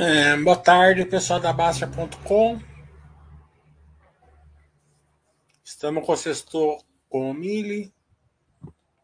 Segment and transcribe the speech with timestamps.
[0.00, 2.60] É, boa tarde, pessoal da Bastia.com.
[5.64, 7.92] Estamos com o sexto com o Mili.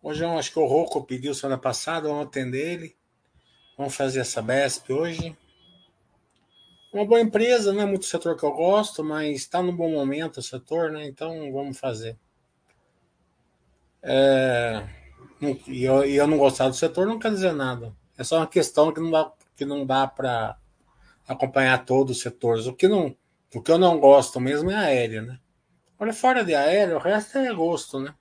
[0.00, 2.96] Hoje eu acho que o Rocco pediu semana passada, vamos atender ele.
[3.76, 5.36] Vamos fazer essa BESP hoje.
[6.92, 10.36] Uma boa empresa, não é muito setor que eu gosto, mas está num bom momento
[10.36, 11.08] o setor, né?
[11.08, 12.16] Então vamos fazer.
[14.00, 14.88] É,
[15.66, 17.92] e eu, eu não gostar do setor não quer dizer nada.
[18.16, 20.56] É só uma questão que não dá, que não dá para
[21.27, 22.67] acompanhar todos os setores.
[22.67, 23.17] O que, não,
[23.55, 25.39] o que eu não gosto mesmo é aérea, né?
[25.98, 28.14] Olha, fora de aéreo, o resto é gosto, né?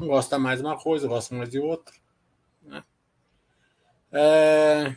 [0.00, 1.94] Não gosta mais de uma coisa, gosta mais de outra.
[2.62, 2.84] Né?
[4.12, 4.96] É...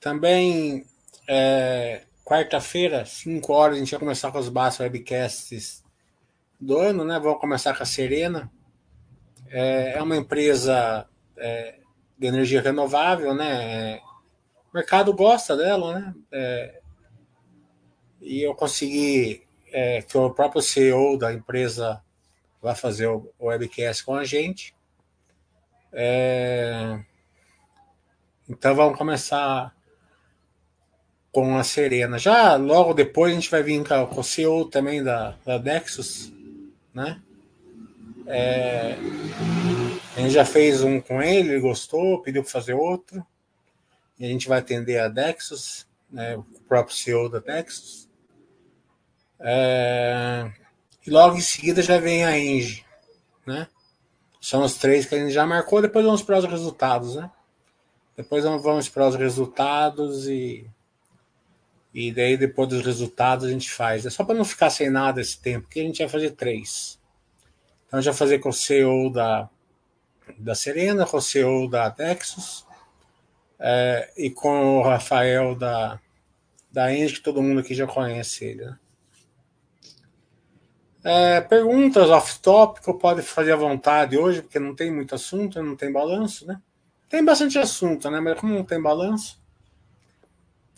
[0.00, 0.84] Também,
[1.28, 2.04] é...
[2.24, 5.84] quarta-feira, 5 horas, a gente vai começar com os Bass Webcasts
[6.60, 7.18] do ano, né?
[7.18, 8.50] Vamos começar com a Serena.
[9.48, 11.06] É, é uma empresa
[11.36, 11.81] é,
[12.22, 13.96] de energia renovável, né?
[14.72, 16.14] O mercado gosta dela, né?
[16.30, 16.80] É,
[18.20, 22.00] e eu consegui é, que o próprio CEO da empresa
[22.62, 24.72] vai fazer o, o webcast com a gente.
[25.92, 27.00] É,
[28.48, 29.74] então vamos começar
[31.32, 32.20] com a Serena.
[32.20, 36.32] Já logo depois a gente vai vir com o CEO também da, da Nexus,
[36.94, 37.20] né?
[38.34, 38.96] É,
[40.16, 43.24] a gente já fez um com ele, ele gostou, pediu para fazer outro.
[44.18, 48.08] E a gente vai atender a Dexus, né, o próprio CEO da Dexus.
[49.38, 50.50] É,
[51.06, 52.84] e logo em seguida já vem a Engie,
[53.44, 53.68] né?
[54.40, 57.30] São os três que a gente já marcou, depois vamos para os resultados, né?
[58.16, 60.66] Depois vamos para os resultados e
[61.94, 64.06] e daí depois dos resultados a gente faz.
[64.06, 66.98] É só para não ficar sem nada esse tempo, que a gente vai fazer três.
[67.92, 69.50] Então vai fazer com o CEO da
[70.38, 72.64] da Serena, com o CEO da Texas
[73.58, 76.00] é, e com o Rafael da,
[76.70, 78.64] da Engie, que todo mundo aqui já conhece ele.
[78.64, 78.78] Né?
[81.04, 85.92] É, perguntas off-topic, pode fazer à vontade hoje, porque não tem muito assunto, não tem
[85.92, 86.62] balanço, né?
[87.10, 88.20] Tem bastante assunto, né?
[88.20, 89.38] Mas como não tem balanço,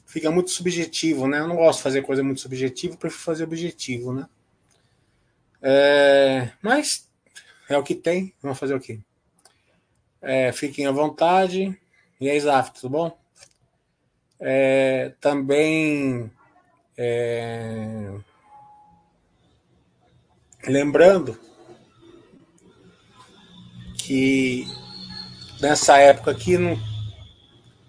[0.04, 1.38] fica muito subjetivo, né?
[1.38, 4.26] Eu não gosto de fazer coisa muito subjetiva, prefiro fazer objetivo, né?
[5.66, 7.10] É, mas
[7.70, 9.00] é o que tem, vamos fazer o quê?
[10.20, 11.74] É, fiquem à vontade.
[12.20, 13.18] E aí, Zaf, tudo bom?
[14.38, 16.30] É, também
[16.98, 18.12] é,
[20.66, 21.40] lembrando
[23.96, 24.66] que
[25.62, 26.78] nessa época aqui, não,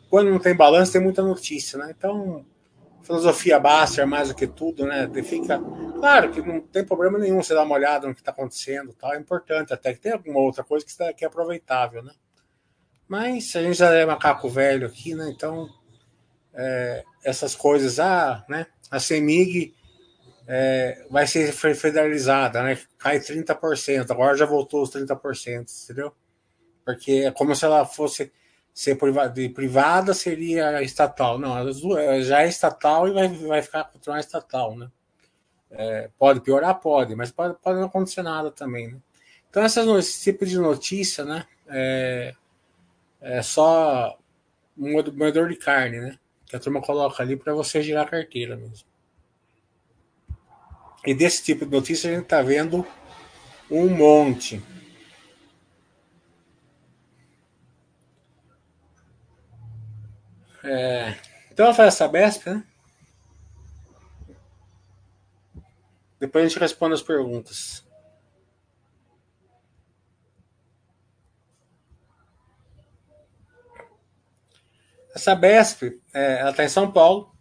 [0.10, 1.94] quando não tem balanço, tem muita notícia, né?
[1.98, 2.46] Então,
[3.06, 5.10] filosofia basta mais do que tudo, né?
[5.24, 5.60] Fica
[6.00, 9.14] claro que não tem problema nenhum você dar uma olhada no que está acontecendo, tal.
[9.14, 12.14] É importante até que tem alguma outra coisa que, que é aproveitável, né?
[13.08, 15.30] Mas a gente já é macaco velho aqui, né?
[15.30, 15.70] Então,
[16.54, 18.66] é, essas coisas, ah, né?
[18.90, 19.76] A CEMIG
[20.48, 22.78] é, vai ser federalizada, né?
[22.98, 26.12] Cai 30%, agora já voltou os 30%, entendeu?
[26.84, 28.32] Porque é como se ela fosse
[28.76, 31.40] ser privada, seria estatal.
[31.40, 31.72] Não,
[32.22, 34.92] já é estatal e vai, vai ficar continuar estatal, né?
[35.72, 38.98] É, pode piorar, pode, mas pode, pode não acontecer nada também, né?
[39.50, 41.46] Então, essas, esse tipo de notícia, né?
[41.70, 42.36] É,
[43.22, 44.18] é só
[44.78, 46.20] um moedor de carne, né?
[46.46, 48.86] Que a turma coloca ali para você girar a carteira mesmo.
[51.06, 52.86] E desse tipo de notícia a gente está vendo
[53.72, 54.62] um monte.
[60.64, 61.16] É,
[61.52, 62.64] então vamos fazer essa BESP, né?
[66.20, 67.86] Depois a gente responde as perguntas.
[75.16, 77.34] Essa BESP, é, ela está em São Paulo.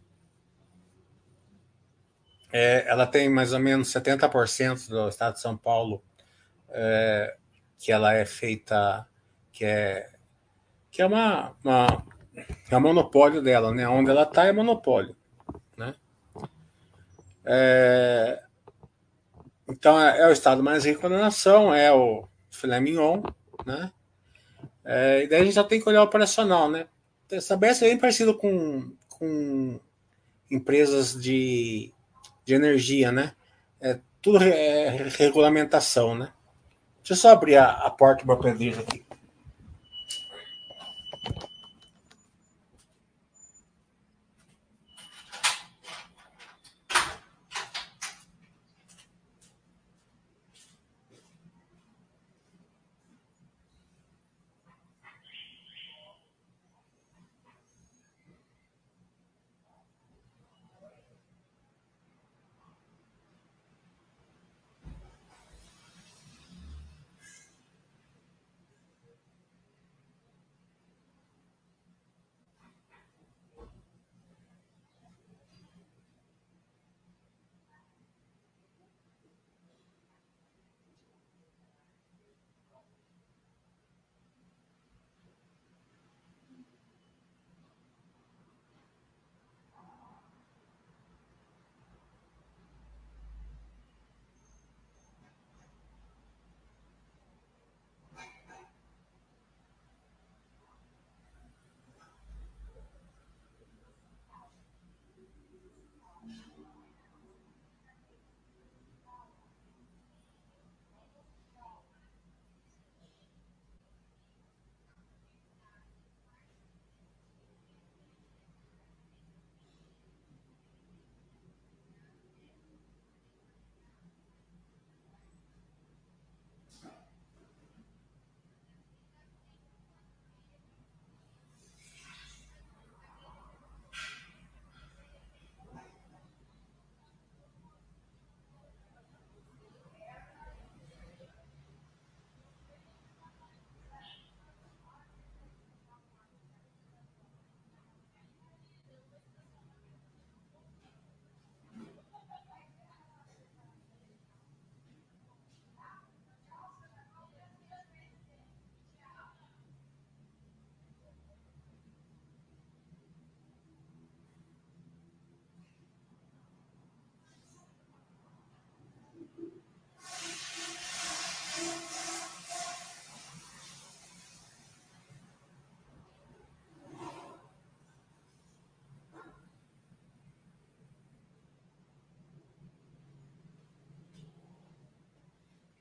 [2.53, 6.05] É, ela tem mais ou menos 70% do estado de São Paulo
[6.69, 7.37] é,
[7.79, 9.09] que ela é feita,
[9.51, 10.09] que é,
[10.89, 12.07] que é uma, uma
[12.71, 13.89] é um monopólio dela, né?
[13.89, 15.17] Onde ela está é monopólio,
[15.77, 15.95] né?
[17.45, 18.43] É,
[19.69, 23.23] então é, é, o estado mais rico da nação, é o filé mignon,
[23.65, 23.93] né?
[24.85, 26.87] É, e daí a gente já tem que olhar o operacional, né?
[27.31, 29.81] essa BES é bem parecido com, com
[30.51, 31.93] empresas de,
[32.45, 33.33] de energia, né?
[33.81, 36.33] É tudo é regulamentação, né?
[36.99, 39.04] Deixa eu só abrir a, a porta para aprender aqui.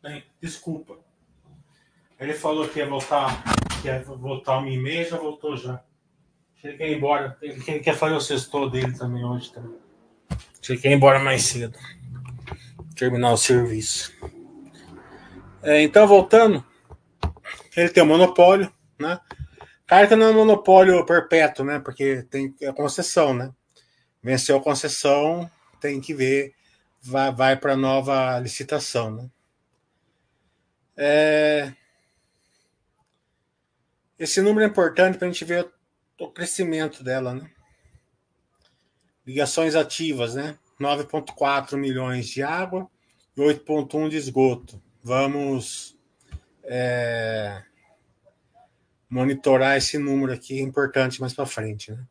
[0.03, 0.97] Bem, desculpa.
[2.19, 3.41] Ele falou que ia voltar,
[3.81, 5.81] que ia voltar uma e meia, já voltou já.
[6.61, 7.37] Ele quer ir embora.
[7.41, 9.77] Ele quer, fazer o sexto dele também hoje também.
[10.67, 11.79] Ele quer ir embora mais cedo.
[12.97, 14.11] Terminar o serviço.
[15.61, 16.65] É, então, voltando.
[17.75, 18.69] Ele tem o um monopólio,
[18.99, 19.17] né?
[19.87, 21.79] Que não é monopólio perpétuo, né?
[21.79, 23.53] Porque tem a concessão, né?
[24.21, 26.53] Venceu a concessão, tem que ver,
[27.01, 29.29] vai, vai para nova licitação, né?
[30.95, 31.73] É...
[34.17, 35.69] Esse número é importante para a gente ver
[36.19, 37.49] o crescimento dela, né?
[39.25, 40.57] Ligações ativas, né?
[40.79, 42.89] 9,4 milhões de água
[43.35, 44.81] e 8,1 de esgoto.
[45.01, 45.97] Vamos
[46.63, 47.63] é,
[49.09, 52.03] monitorar esse número aqui, é importante mais para frente, né?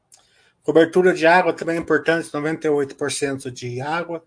[0.62, 4.24] Cobertura de água também é importante, 98% de água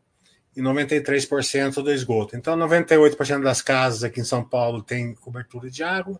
[0.55, 2.35] e 93% do esgoto.
[2.35, 6.19] Então, 98% das casas aqui em São Paulo tem cobertura de água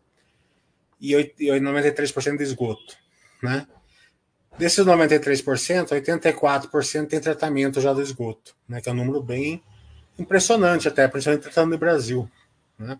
[0.99, 2.97] e 93% de esgoto,
[3.41, 3.67] né?
[4.57, 8.81] Desses 93%, 84% tem tratamento já do esgoto, né?
[8.81, 9.63] Que é um número bem
[10.17, 12.29] impressionante até, principalmente tratando no Brasil,
[12.77, 12.99] né?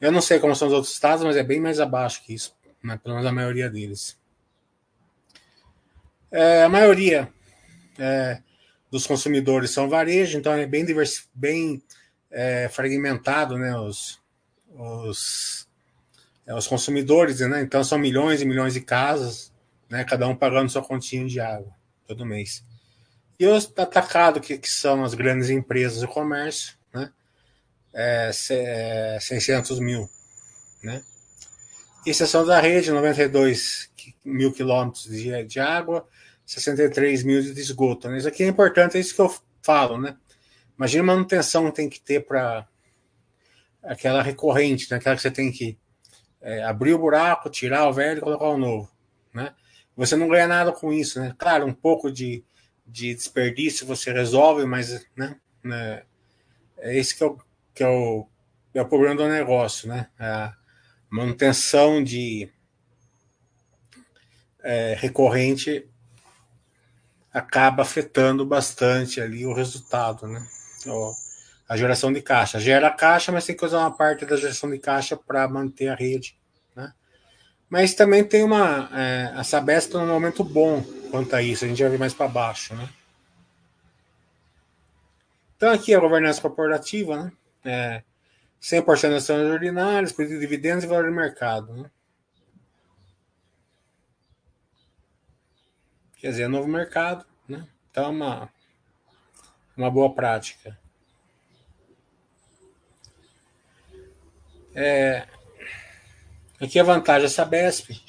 [0.00, 2.56] Eu não sei como são os outros estados, mas é bem mais abaixo que isso,
[2.82, 2.98] né?
[3.00, 4.18] pelo menos a maioria deles.
[6.28, 7.32] É, a maioria
[7.98, 8.42] é,
[8.92, 11.82] dos consumidores são varejo, então é bem, divers, bem
[12.30, 14.20] é, fragmentado né, os,
[14.68, 15.66] os,
[16.46, 17.62] é, os consumidores, né?
[17.62, 19.50] então são milhões e milhões de casas,
[19.88, 21.74] né, cada um pagando sua continha de água
[22.06, 22.62] todo mês.
[23.40, 27.10] E os atacados, que, que são as grandes empresas de comércio, né,
[27.94, 30.06] é, é, 600 mil.
[30.82, 31.02] Né?
[32.04, 33.90] Exceção da rede, 92
[34.22, 36.06] mil quilômetros de, de água,
[36.52, 38.08] 63 mil de esgoto.
[38.08, 38.18] Né?
[38.18, 40.16] Isso aqui é importante, é isso que eu falo, né?
[40.76, 42.66] Imagina a manutenção que tem que ter para
[43.82, 44.96] aquela recorrente, né?
[44.96, 45.78] aquela que você tem que
[46.40, 48.90] é, abrir o buraco, tirar o velho e colocar o novo.
[49.32, 49.54] Né?
[49.96, 51.34] Você não ganha nada com isso, né?
[51.38, 52.44] Claro, um pouco de,
[52.86, 56.02] de desperdício você resolve, mas né, né,
[56.78, 57.38] é esse que é, o,
[57.74, 58.26] que é, o,
[58.74, 60.08] é o problema do negócio, né?
[60.18, 60.54] A
[61.10, 62.50] manutenção de
[64.62, 65.88] é, recorrente
[67.32, 70.46] acaba afetando bastante ali o resultado, né?
[70.86, 71.14] O,
[71.68, 72.60] a geração de caixa.
[72.60, 75.94] Gera caixa, mas tem que usar uma parte da geração de caixa para manter a
[75.94, 76.36] rede,
[76.76, 76.92] né?
[77.70, 78.90] Mas também tem uma.
[78.92, 82.12] É, a Sabesp está num momento bom quanto a isso, a gente vai ver mais
[82.12, 82.88] para baixo, né?
[85.56, 87.32] Então aqui é a governança corporativa, né?
[87.64, 88.02] É,
[88.60, 91.90] 100% das ações ordinárias, de dividendos e valor de mercado, né?
[96.22, 97.66] Quer dizer, novo mercado, né?
[97.90, 98.48] Então, é uma,
[99.76, 100.78] uma boa prática.
[104.72, 105.26] É,
[106.60, 108.00] aqui a vantagem da Sabesp,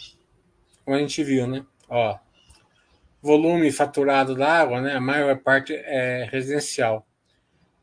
[0.86, 1.65] como a gente viu, né?
[1.89, 2.20] Ó,
[3.20, 4.96] volume faturado da água, né?
[4.96, 7.08] A maior parte é residencial.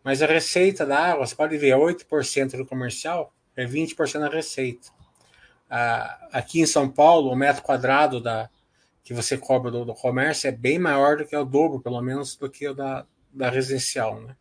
[0.05, 4.29] Mas a receita da água, você pode ver, é 8% do comercial, é 20% da
[4.29, 4.91] receita.
[5.69, 8.49] Ah, aqui em São Paulo, o metro quadrado da,
[9.03, 12.37] que você cobra do, do, comércio é bem maior do que o dobro, pelo menos,
[12.37, 14.21] do que o da, da residencial.
[14.21, 14.37] Né?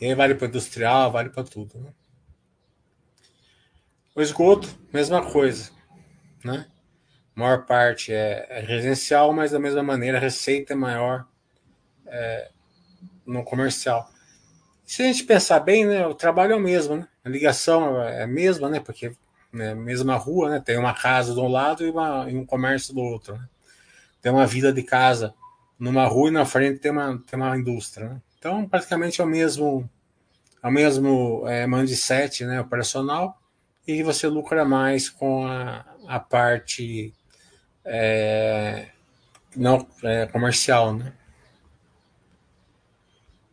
[0.00, 1.78] E aí vale para industrial, vale para tudo.
[1.78, 1.92] Né?
[4.14, 5.70] O esgoto, mesma coisa.
[6.44, 6.66] Né?
[7.34, 11.26] A maior parte é, é residencial, mas da mesma maneira a receita é maior
[12.06, 12.50] é,
[13.24, 14.10] no comercial.
[14.84, 17.08] Se a gente pensar bem, né, o trabalho é o mesmo, né?
[17.24, 18.80] A ligação é a mesma, né?
[18.80, 19.16] Porque
[19.52, 20.62] né, mesma rua, né?
[20.64, 23.34] Tem uma casa de um lado e, uma, e um comércio do outro.
[23.34, 23.48] Né?
[24.20, 25.34] Tem uma vida de casa
[25.78, 28.08] numa rua e na frente tem uma, tem uma indústria.
[28.08, 28.22] Né?
[28.38, 29.88] Então, praticamente é o mesmo,
[30.62, 33.38] é o mesmo é, mindset né, operacional
[33.86, 37.12] e você lucra mais com a, a parte
[37.84, 38.88] é,
[39.56, 41.12] não é, comercial, né?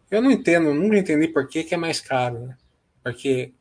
[0.09, 2.57] Eu não entendo, nunca entendi por que, que é mais caro, né?
[3.03, 3.53] Porque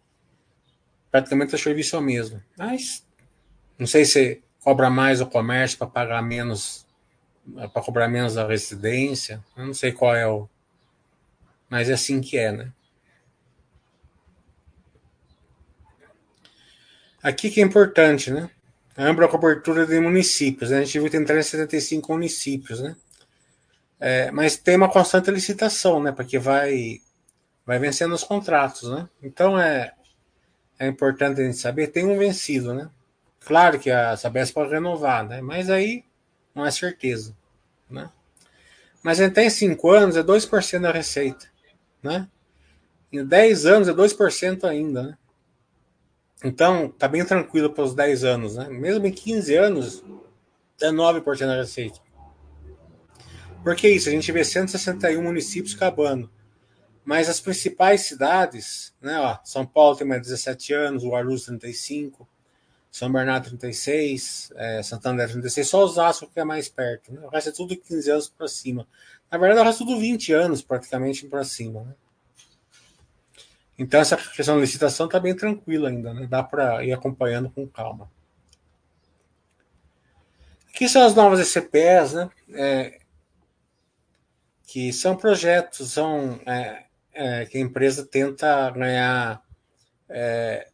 [1.18, 2.42] praticamente o serviço é o mesmo.
[2.56, 3.04] Mas
[3.78, 6.87] não sei se cobra mais o comércio para pagar menos,
[7.72, 9.42] para cobrar menos a residência.
[9.56, 10.48] Eu não sei qual é o.
[11.68, 12.72] Mas é assim que é, né?
[17.22, 18.48] Aqui que é importante, né?
[18.96, 20.70] Ampla cobertura de municípios.
[20.70, 20.78] Né?
[20.78, 22.96] A gente viu tem 375 municípios, né?
[24.00, 26.12] É, mas tem uma constante licitação, né?
[26.12, 27.00] Porque vai,
[27.66, 29.08] vai vencendo os contratos, né?
[29.22, 29.92] Então é,
[30.78, 32.90] é importante a gente saber, tem um vencido, né?
[33.40, 35.40] Claro que a Sabesp pode renovar, né?
[35.40, 36.04] Mas aí
[36.54, 37.37] não é certeza,
[37.90, 38.11] né?
[39.02, 41.47] Mas até em cinco anos é 2% da receita,
[42.02, 42.28] né?
[43.12, 45.18] Em 10 anos é 2% ainda, né?
[46.44, 48.68] Então, tá bem tranquilo para os 10 anos, né?
[48.68, 50.04] Mesmo em 15 anos,
[50.80, 51.99] é 9% da receita.
[53.64, 54.08] Por que isso?
[54.08, 56.30] A gente vê 161 municípios acabando.
[57.08, 62.28] Mas as principais cidades, né, ó, São Paulo tem mais 17 anos, Arluz 35,
[62.90, 67.10] São Bernardo 36, é, Santander 36, só Osasco que é mais perto.
[67.10, 67.22] Né?
[67.24, 68.86] O resto é tudo 15 anos para cima.
[69.30, 71.82] Na verdade, o resto é tudo 20 anos praticamente para cima.
[71.82, 71.94] Né?
[73.78, 76.26] Então, essa questão da licitação está bem tranquila ainda, né?
[76.26, 78.10] dá para ir acompanhando com calma.
[80.68, 82.30] Aqui são as novas ECPs, né?
[82.52, 83.00] É,
[84.64, 86.88] que são projetos, são é,
[87.18, 89.42] é, que a empresa tenta ganhar
[90.08, 90.68] é,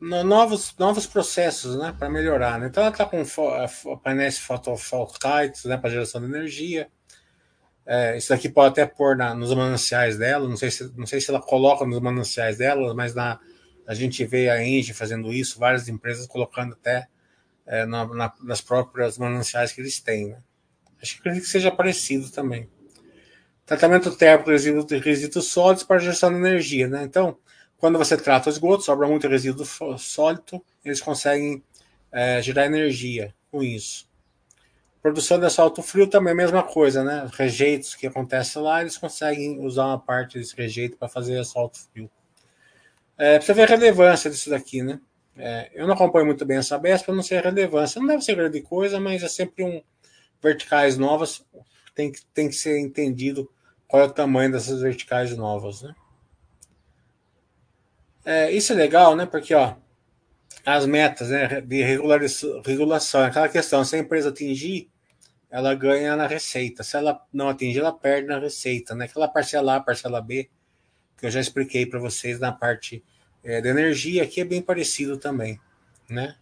[0.00, 2.58] novos, novos processos né, para melhorar.
[2.58, 2.66] Né?
[2.66, 3.22] Então ela está com
[3.98, 6.88] painéis fotovoltaicos né, para geração de energia.
[7.86, 11.20] É, isso aqui pode até pôr na, nos mananciais dela, não sei, se, não sei
[11.20, 13.38] se ela coloca nos mananciais dela, mas na,
[13.86, 17.06] a gente vê a Engie fazendo isso, várias empresas colocando até
[17.66, 20.30] é, na, na, nas próprias mananciais que eles têm.
[20.30, 20.38] Né?
[21.00, 22.68] Acho que seja parecido também.
[23.72, 24.54] Tratamento térmico
[24.86, 26.86] de resíduos sólidos para gestão de energia.
[26.86, 27.04] Né?
[27.04, 27.38] Então,
[27.78, 29.64] quando você trata o esgoto, sobra muito resíduo
[29.98, 31.64] sólido, eles conseguem
[32.12, 34.06] é, gerar energia com isso.
[35.00, 37.26] Produção de asfalto frio também é a mesma coisa, né?
[37.32, 42.10] Rejeitos que acontecem lá, eles conseguem usar uma parte desse rejeito para fazer asfalto frio.
[43.16, 45.00] É, você ver a relevância disso daqui, né?
[45.34, 47.98] É, eu não acompanho muito bem essa BES para não sei a relevância.
[47.98, 49.82] Não deve ser grande coisa, mas é sempre um
[50.42, 51.42] verticais novas.
[51.94, 53.50] Tem que, tem que ser entendido
[53.92, 55.94] qual é o tamanho dessas verticais novas, né?
[58.24, 59.26] É, isso é legal, né?
[59.26, 59.74] Porque ó,
[60.64, 61.82] as metas né, de
[62.64, 64.90] regulação, aquela questão, se a empresa atingir
[65.50, 66.82] ela ganha na receita.
[66.82, 68.94] Se ela não atingir, ela perde na receita.
[68.94, 69.04] Né?
[69.04, 70.48] Aquela parcela A, parcela B,
[71.18, 73.04] que eu já expliquei para vocês na parte
[73.44, 75.60] é, de energia, aqui é bem parecido também.
[76.08, 76.34] Né?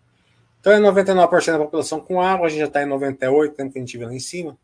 [0.60, 3.78] Então é 99% da população com água, a gente já está em 98%, tempo que
[3.80, 4.56] a gente viu lá em cima.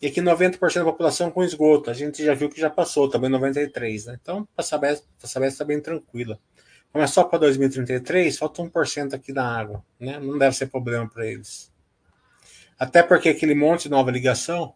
[0.00, 3.30] E aqui 90% da população com esgoto, a gente já viu que já passou, também
[3.30, 4.06] 93%.
[4.06, 4.18] Né?
[4.20, 6.38] Então, a Sabesp está bem tranquila.
[6.92, 9.84] Como é só para 2033, falta 1% aqui da água.
[9.98, 10.18] Né?
[10.18, 11.72] Não deve ser problema para eles.
[12.78, 14.74] Até porque aquele monte de nova ligação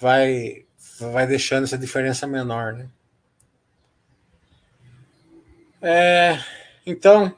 [0.00, 0.64] vai,
[0.98, 2.88] vai deixando essa diferença menor, né?
[5.80, 6.38] É,
[6.84, 7.36] então,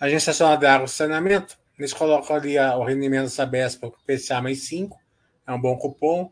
[0.00, 4.42] a Agência Nacional de Água e Saneamento, eles colocam ali o rendimento da Sabesp PCA
[4.42, 4.98] mais 5,
[5.46, 6.30] é um bom cupom.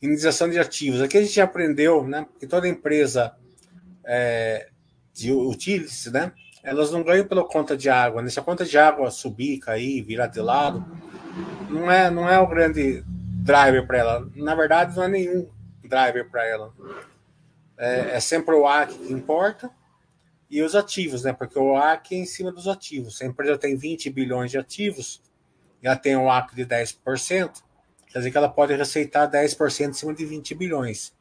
[0.00, 1.00] Indenização de ativos.
[1.00, 3.34] Aqui a gente já aprendeu né, que toda empresa
[4.04, 4.68] é,
[5.12, 8.22] de utilities, né, elas não ganham pela conta de água.
[8.22, 8.28] Né?
[8.28, 10.84] Se a conta de água subir, cair, virar de lado,
[11.70, 13.02] não é, não é o grande
[13.42, 14.30] driver para ela.
[14.36, 15.48] Na verdade, não é nenhum
[15.82, 16.72] driver para ela.
[17.78, 19.70] É, é, sempre o AC que importa
[20.50, 21.32] e os ativos, né?
[21.32, 23.18] Porque o AC é em cima dos ativos.
[23.18, 25.20] Se a empresa tem 20 bilhões de ativos
[25.82, 27.62] e ela tem um AC de 10%,
[28.06, 31.14] quer dizer que ela pode receitar 10% em cima de 20 bilhões.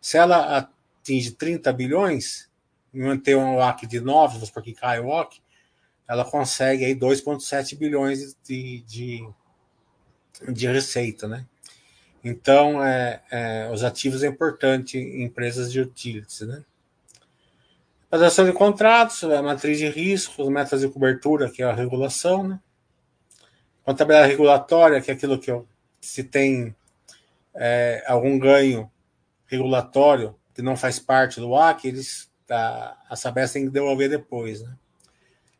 [0.00, 2.48] Se ela atinge 30 bilhões,
[2.92, 5.40] manter um WAC de 9, porque cai o WAC,
[6.06, 9.28] ela consegue aí 2,7 bilhões de, de,
[10.48, 11.44] de, receita, né?
[12.24, 16.64] Então, é, é, os ativos é importante em empresas de utilities, né?
[18.10, 22.60] Adoção de contratos, a matriz de riscos, metas de cobertura, que é a regulação, né?
[23.84, 25.66] Contabilidade regulatória, que é aquilo que eu,
[26.00, 26.74] se tem
[27.54, 28.90] é, algum ganho
[29.46, 34.74] regulatório que não faz parte do WAC, eles a, a tem que devolver depois, né?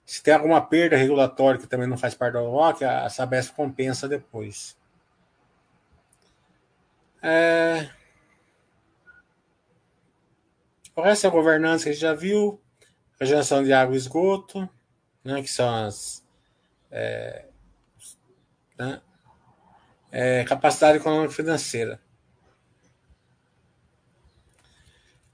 [0.05, 4.09] Se tem alguma perda regulatória que também não faz parte do ROC, a Sabesp compensa
[4.09, 4.75] depois.
[7.23, 7.91] É...
[10.99, 12.61] O resto é a governança que a gente já viu,
[13.21, 14.69] a geração de água e esgoto,
[15.23, 16.27] né, que são as.
[16.91, 17.45] É,
[18.77, 19.01] né,
[20.11, 22.03] é, capacidade econômica financeira.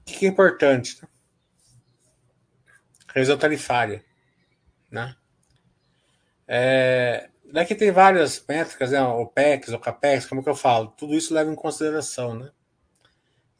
[0.01, 1.01] O que é importante?
[1.01, 1.09] Né?
[3.11, 4.05] revisão tarifária.
[4.91, 5.15] Né?
[6.47, 9.01] É, daqui tem várias métricas, né?
[9.01, 12.35] o PEX, o CAPEX, como que eu falo, tudo isso leva em consideração.
[12.35, 12.51] Né?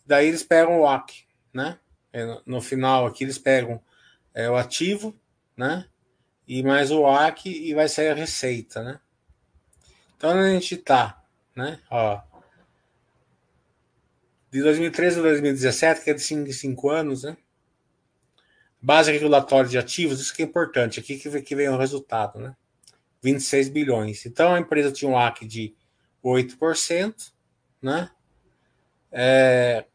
[0.05, 1.79] Daí eles pegam o AC, né?
[2.45, 3.81] No final aqui eles pegam
[4.33, 5.13] é, o ativo,
[5.57, 5.85] né?
[6.47, 8.99] E mais o AC e vai sair a receita, né?
[10.15, 11.23] Então a gente tá,
[11.55, 11.79] né?
[11.89, 12.21] Ó,
[14.55, 17.35] de 2013 a 2017, que é de 5 em 5 anos, né?
[18.81, 20.97] Base regulatória de ativos, isso que é importante.
[20.97, 22.55] Aqui que, que vem o resultado, né?
[23.21, 24.25] 26 bilhões.
[24.25, 25.75] Então a empresa tinha um AC de
[26.23, 27.33] 8%,
[27.81, 28.09] né?
[29.11, 29.85] É,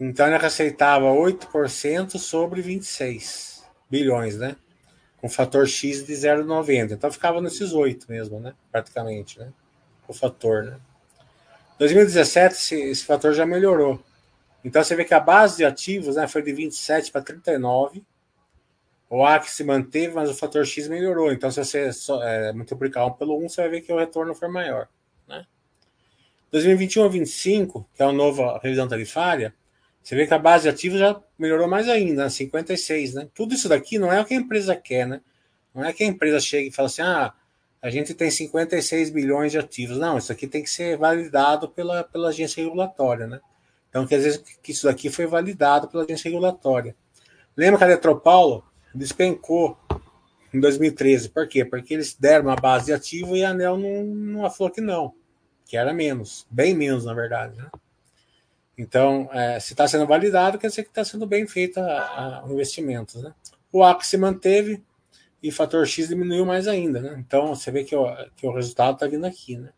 [0.00, 4.56] Então ele receitava 8% sobre 26 bilhões, né?
[5.16, 6.92] Com fator X de 0,90.
[6.92, 8.54] Então ficava nesses 8 mesmo, né?
[8.70, 9.52] Praticamente, né?
[10.06, 10.78] O fator, né?
[11.78, 14.02] 2017 esse, esse fator já melhorou.
[14.64, 18.04] Então você vê que a base de ativos né, foi de 27 para 39.
[19.10, 21.32] O AC se manteve, mas o fator X melhorou.
[21.32, 24.34] Então, se você só, é, multiplicar 1 pelo 1, você vai ver que o retorno
[24.34, 24.86] foi maior.
[25.26, 25.46] Né?
[26.52, 29.54] 2021 a 25, que é a nova revisão tarifária,
[30.02, 33.28] você vê que a base de ativos já melhorou mais ainda, 56, né?
[33.34, 35.20] Tudo isso daqui não é o que a empresa quer, né?
[35.74, 37.32] Não é que a empresa chega e fala assim, ah,
[37.80, 39.98] a gente tem 56 bilhões de ativos.
[39.98, 43.40] Não, isso aqui tem que ser validado pela, pela agência regulatória, né?
[43.88, 46.94] Então, quer dizer que isso daqui foi validado pela agência regulatória.
[47.56, 49.78] Lembra que a Eletropaulo despencou
[50.52, 51.30] em 2013.
[51.30, 51.64] Por quê?
[51.64, 55.14] Porque eles deram uma base de ativo e a ANEL não, não falou que não,
[55.64, 57.68] que era menos, bem menos, na verdade, né?
[58.78, 63.20] Então, é, se está sendo validado, quer dizer que está sendo bem feito o investimento.
[63.20, 63.34] Né?
[63.72, 64.80] O AC se manteve
[65.42, 67.00] e o fator X diminuiu mais ainda.
[67.00, 67.16] Né?
[67.18, 69.58] Então, você vê que o, que o resultado está vindo aqui.
[69.58, 69.70] Né?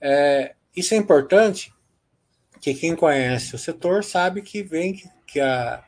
[0.00, 1.72] É, isso é importante,
[2.60, 5.84] que quem conhece o setor sabe que vem que a,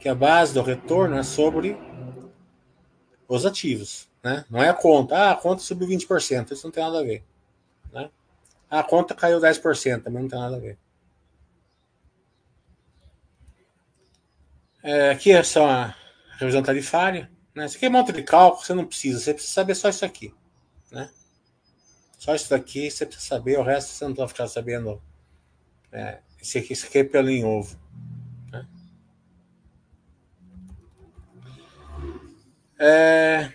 [0.00, 1.76] que a base do retorno é sobre
[3.28, 4.08] os ativos.
[4.24, 4.42] Né?
[4.48, 5.14] Não é a conta.
[5.14, 7.22] Ah, a conta subiu 20%, isso não tem nada a ver.
[7.92, 8.10] Né?
[8.70, 10.78] A conta caiu 10%, também não tem nada a ver.
[14.86, 15.96] É, aqui é só a
[16.38, 17.28] revisão tarifária.
[17.52, 17.66] Né?
[17.66, 20.32] Isso aqui é monte de cálculo, você não precisa, você precisa saber só isso aqui.
[20.92, 21.10] Né?
[22.16, 25.02] Só isso daqui você precisa saber, o resto você não vai ficar sabendo.
[25.90, 27.76] É, esse, aqui, esse aqui é pelo em ovo.
[28.52, 28.68] Né?
[32.78, 33.52] É...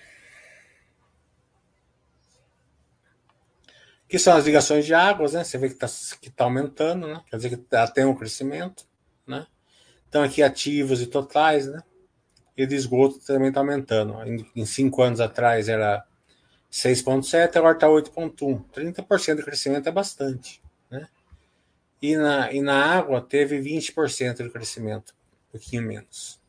[4.03, 5.45] Aqui são as ligações de águas, né?
[5.45, 7.23] Você vê que está que tá aumentando, né?
[7.29, 8.85] Quer dizer que ela tem um crescimento,
[9.25, 9.47] né?
[10.11, 11.81] Então, aqui ativos e totais, né?
[12.57, 14.13] E de esgoto também está aumentando.
[14.53, 16.05] Em, cinco anos atrás era
[16.69, 18.61] 6,7, agora está 8,1.
[18.75, 20.61] 30% de crescimento é bastante.
[20.89, 21.07] Né?
[22.01, 25.13] E, na, e na água teve 20% de crescimento,
[25.47, 26.41] um pouquinho menos.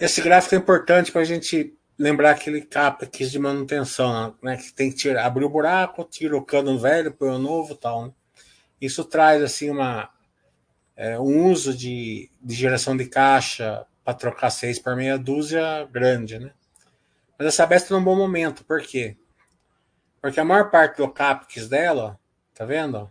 [0.00, 4.56] Esse gráfico é importante para a gente lembrar aquele CAPEX de manutenção, né?
[4.56, 8.06] Que tem que tirar, abrir o buraco, tira o cano velho, põe o novo tal.
[8.06, 8.12] Né?
[8.82, 10.10] Isso traz assim uma
[10.96, 16.40] é, um uso de, de geração de caixa para trocar seis por meia dúzia grande,
[16.40, 16.52] né?
[17.38, 19.16] Mas a Sabesp está num bom momento, por quê?
[20.20, 22.18] Porque a maior parte do CAPEX dela,
[22.52, 23.08] tá vendo?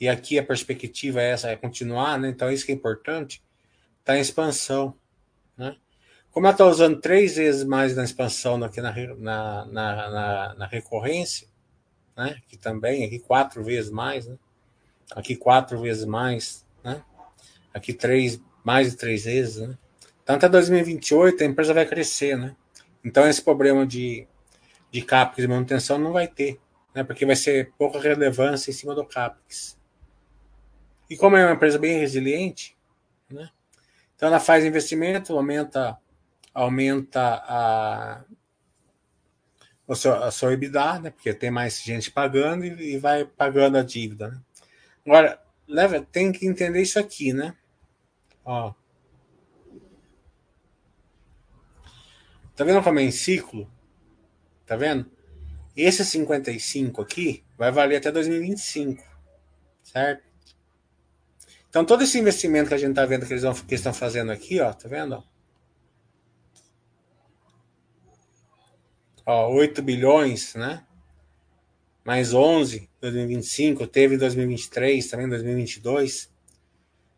[0.00, 2.28] E aqui a perspectiva é essa, é continuar, né?
[2.28, 3.40] Então isso que é importante,
[4.00, 4.96] está em expansão,
[5.56, 5.76] né?
[6.32, 10.54] Como ela está usando três vezes mais na expansão do que na, na, na, na,
[10.54, 11.46] na recorrência,
[12.16, 12.42] né?
[12.48, 14.36] Que também, aqui quatro vezes mais, né?
[15.14, 17.02] Aqui quatro vezes mais, né?
[17.72, 19.78] Aqui três, mais de três vezes, né?
[20.22, 22.54] Então até 2028 a empresa vai crescer, né?
[23.04, 24.26] Então esse problema de,
[24.90, 26.60] de CAPEX e manutenção não vai ter,
[26.94, 27.02] né?
[27.02, 29.78] Porque vai ser pouca relevância em cima do CAPEX.
[31.10, 32.76] E como é uma empresa bem resiliente,
[33.30, 33.50] né?
[34.14, 35.98] Então ela faz investimento, aumenta,
[36.54, 38.24] aumenta a,
[39.86, 41.10] o seu, a sua EBITDA, né?
[41.10, 44.40] Porque tem mais gente pagando e, e vai pagando a dívida, né?
[45.04, 47.56] Agora, leva, tem que entender isso aqui, né?
[48.44, 48.72] Ó.
[52.54, 53.70] Tá vendo como é em ciclo?
[54.66, 55.10] Tá vendo?
[55.76, 59.02] Esse 55 aqui vai valer até 2025.
[59.82, 60.22] Certo?
[61.68, 63.94] Então, todo esse investimento que a gente tá vendo que eles, vão, que eles estão
[63.94, 65.24] fazendo aqui, ó, tá vendo?
[69.24, 70.86] Ó, 8 bilhões, né?
[72.04, 76.30] Mais 11 2025, teve em 2023, também em 2022.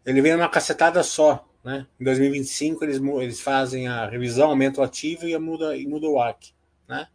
[0.04, 1.86] Ele vem numa cacetada só, né?
[2.00, 6.20] Em 2025 eles, eles fazem a revisão, aumenta o ativo e muda, e muda o
[6.20, 6.54] AC,
[6.88, 7.08] né?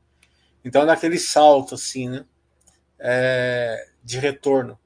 [0.64, 2.26] Então dá aquele salto assim, né?
[3.00, 4.78] É, de retorno.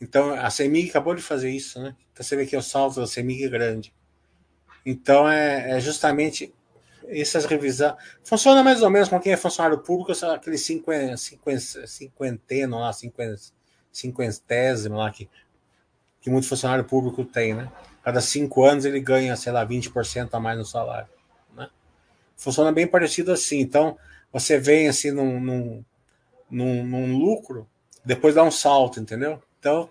[0.00, 1.96] Então a CEMIG acabou de fazer isso, né?
[2.12, 3.94] Então você vê que o salto da CEMIG é grande.
[4.84, 6.52] Então é, é justamente
[7.08, 7.94] essas revisões.
[8.24, 12.90] Funciona mais ou menos com quem é funcionário público, aquele cinquenteno lá,
[13.92, 15.28] cinquentésimo lá, que,
[16.20, 17.70] que muito funcionário público tem, né?
[18.02, 21.08] Cada cinco anos ele ganha, sei lá, 20% a mais no salário.
[21.56, 21.68] Né?
[22.36, 23.60] Funciona bem parecido assim.
[23.60, 23.96] Então,
[24.32, 25.84] você vem assim num, num,
[26.50, 27.68] num, num lucro,
[28.04, 29.40] depois dá um salto, entendeu?
[29.60, 29.88] Então,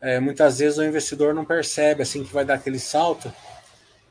[0.00, 3.32] é, muitas vezes o investidor não percebe assim que vai dar aquele salto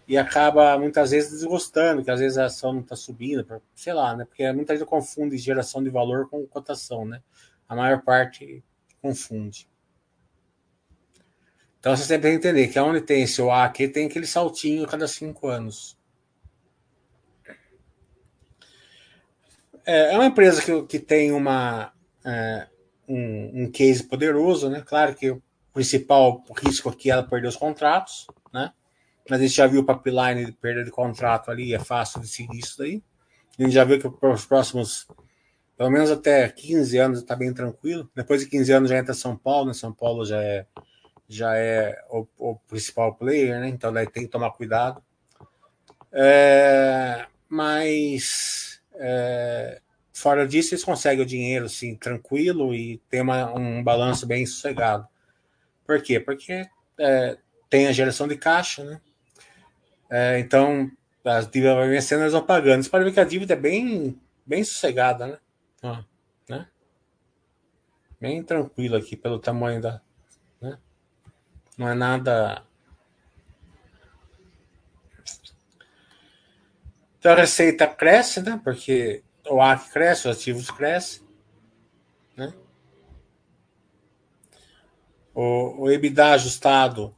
[0.08, 4.16] e acaba muitas vezes desgostando, que às vezes a ação não está subindo, sei lá,
[4.16, 4.26] né?
[4.26, 7.22] Porque muita gente confunde geração de valor com cotação, né?
[7.68, 8.64] a maior parte
[9.02, 9.70] confunde.
[11.80, 14.84] Então você sempre tem que entender que onde tem esse OA aqui, tem aquele saltinho
[14.84, 15.98] a cada cinco anos.
[19.86, 21.94] É, é uma empresa que, que tem uma,
[22.26, 22.68] é,
[23.08, 24.84] um, um case poderoso, né?
[24.86, 25.42] Claro que o
[25.74, 28.74] principal risco aqui é ela perder os contratos, né?
[29.30, 32.28] Mas a gente já viu o pipeline de perda de contrato ali, é fácil de
[32.28, 33.04] seguir isso daí.
[33.58, 35.08] A gente já viu que para os próximos,
[35.76, 38.10] pelo menos até 15 anos, está bem tranquilo.
[38.16, 39.74] Depois de 15 anos já entra São Paulo, né?
[39.74, 40.66] São Paulo já é,
[41.28, 43.68] já é o, o principal player, né?
[43.68, 45.02] Então daí tem que tomar cuidado.
[46.12, 49.82] É, mas é,
[50.14, 55.08] fora disso, eles conseguem o dinheiro assim, tranquilo e tem uma, um balanço bem sossegado.
[55.86, 56.20] Por quê?
[56.20, 56.68] Porque
[57.00, 57.38] é,
[57.70, 59.02] tem a geração de caixa, né?
[60.10, 60.90] É, então,
[61.24, 62.84] as dívidas vão vencendo, eles vão pagando.
[62.84, 65.38] Você pode ver que a dívida é bem, bem sossegada, né?
[65.84, 66.04] Ó,
[66.50, 66.68] né?
[68.20, 70.02] Bem tranquilo aqui pelo tamanho da.
[70.62, 70.78] Né?
[71.78, 72.64] Não é nada.
[77.20, 78.60] Então a receita cresce, né?
[78.64, 81.28] Porque o AC cresce, os ativos crescem.
[82.36, 82.54] Né?
[85.34, 87.14] O, o EBITDA ajustado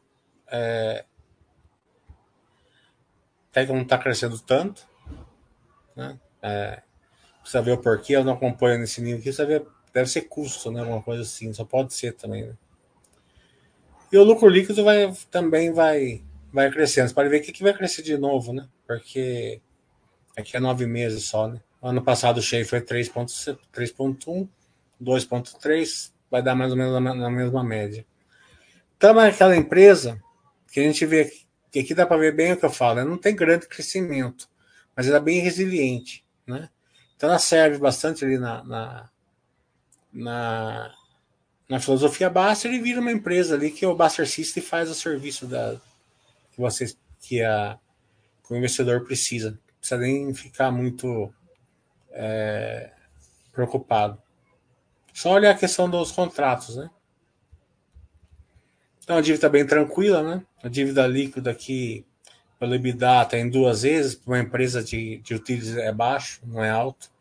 [0.48, 1.06] é,
[3.52, 4.88] até que não está crescendo tanto.
[5.96, 6.20] Né?
[6.42, 6.82] É,
[7.42, 10.72] precisa ver o porquê, eu não acompanho nesse nível aqui, precisa ver, deve ser custo,
[10.72, 10.82] né?
[10.82, 12.44] Alguma coisa assim, só pode ser também.
[12.44, 12.54] Né?
[14.12, 17.08] E o lucro líquido vai, também vai, vai crescendo.
[17.10, 18.68] Você pode ver que aqui vai crescer de novo, né?
[18.88, 19.62] Porque
[20.38, 21.60] aqui é nove meses só, né?
[21.82, 24.50] Ano passado o Shea foi 3.1,
[25.02, 28.06] 2.3, vai dar mais ou menos na mesma média.
[28.98, 30.22] Então é aquela empresa
[30.72, 32.96] que a gente vê aqui, que aqui dá para ver bem o que eu falo,
[32.98, 33.04] né?
[33.04, 34.50] não tem grande crescimento,
[34.96, 36.70] mas ela é bem resiliente, né?
[37.16, 39.10] Então ela serve bastante ali na, na,
[40.12, 40.96] na,
[41.68, 45.46] na filosofia Baster e vira uma empresa ali que o Baster System faz o serviço
[45.46, 45.80] da,
[46.52, 47.78] que vocês que, a,
[48.46, 49.52] que o investidor precisa.
[49.52, 51.34] Não precisa nem ficar muito
[52.12, 52.92] é,
[53.52, 54.22] preocupado.
[55.14, 56.90] Só olhar a questão dos contratos, né?
[59.10, 60.46] Então a dívida bem tranquila, né?
[60.62, 62.06] A dívida líquida aqui
[62.60, 66.64] pelo EBITDA está em duas vezes, para uma empresa de, de utilities é baixo, não
[66.64, 67.12] é alto.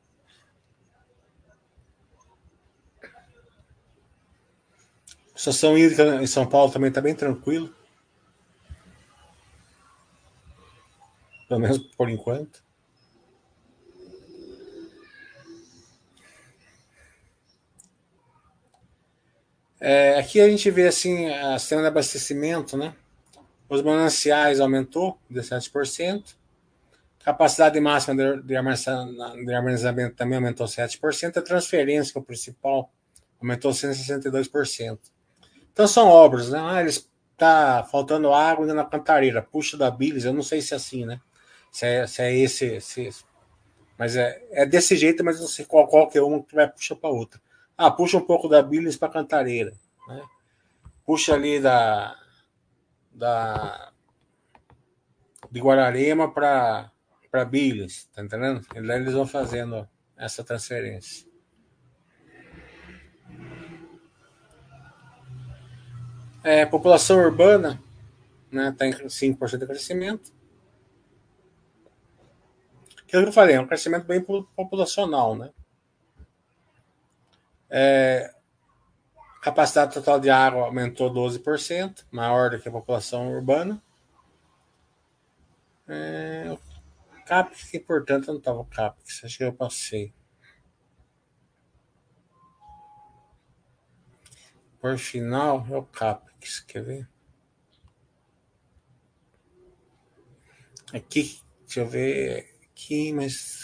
[5.35, 7.75] A situação hídrica em São Paulo também está bem tranquilo.
[11.49, 12.63] Pelo menos por enquanto.
[19.81, 22.95] É, aqui a gente vê assim a cena de abastecimento, né?
[23.69, 26.37] Os mananciais aumentou 17%.
[27.23, 31.37] Capacidade máxima de armazenamento também aumentou 7%.
[31.37, 32.91] A transferência, que é o principal,
[33.41, 34.99] aumentou 162%.
[35.73, 36.59] Então são obras, né?
[36.61, 40.77] Ah, eles tá faltando água na cantareira, puxa da bilis, eu não sei se é
[40.77, 41.21] assim, né?
[41.71, 43.11] Se é, se é esse, se,
[43.97, 47.11] mas é, é desse jeito, mas não sei qual qualquer uma que vai puxar para
[47.11, 47.41] outra.
[47.79, 49.73] Ah, puxa um pouco da Billings para Cantareira.
[50.09, 50.21] Né?
[51.07, 52.19] Puxa ali da,
[53.13, 53.93] da
[55.49, 56.91] de Guararema para
[57.31, 58.67] para Billings, tá entendendo?
[58.75, 61.29] E lá eles vão fazendo essa transferência.
[66.43, 67.81] É, população urbana
[68.51, 70.33] né, tem 5% de crescimento.
[73.07, 75.51] Que é que eu falei, é um crescimento bem populacional, né?
[77.71, 78.35] É,
[79.43, 83.83] capacidade total de água aumentou 12%, maior do que a população urbana.
[85.87, 90.13] É, o CAPEX, que importante, não estava o CAPEX, acho que eu passei.
[94.81, 97.09] Por final, é o CAPEX, quer ver?
[100.93, 103.58] Aqui, deixa eu ver aqui, mas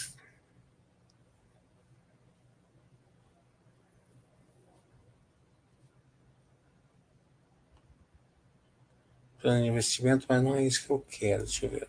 [9.44, 11.44] plano de investimento, mas não é isso que eu quero.
[11.44, 11.86] Deixa eu ver.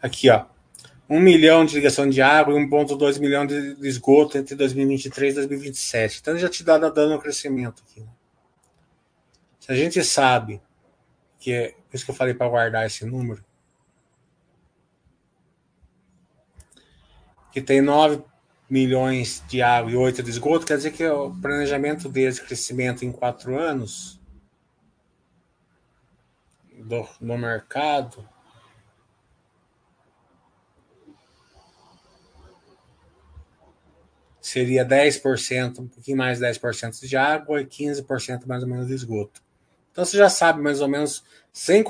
[0.00, 0.46] Aqui, ó.
[1.10, 6.20] 1 milhão de ligação de água e 1,2 milhão de esgoto entre 2023 e 2027.
[6.20, 8.00] Então já te dá dando crescimento aqui.
[8.00, 8.08] Né?
[9.60, 10.62] Se a gente sabe
[11.38, 13.44] que é por isso que eu falei para guardar esse número,
[17.52, 18.22] que tem 9
[18.68, 23.04] milhões de água e 8 de esgoto, quer dizer que o planejamento deles de crescimento
[23.04, 24.20] em quatro anos
[26.76, 28.28] do, no mercado
[34.40, 38.94] seria 10%, um pouquinho mais de 10% de água e 15% mais ou menos de
[38.94, 39.42] esgoto.
[39.92, 41.84] Então você já sabe mais ou menos, sem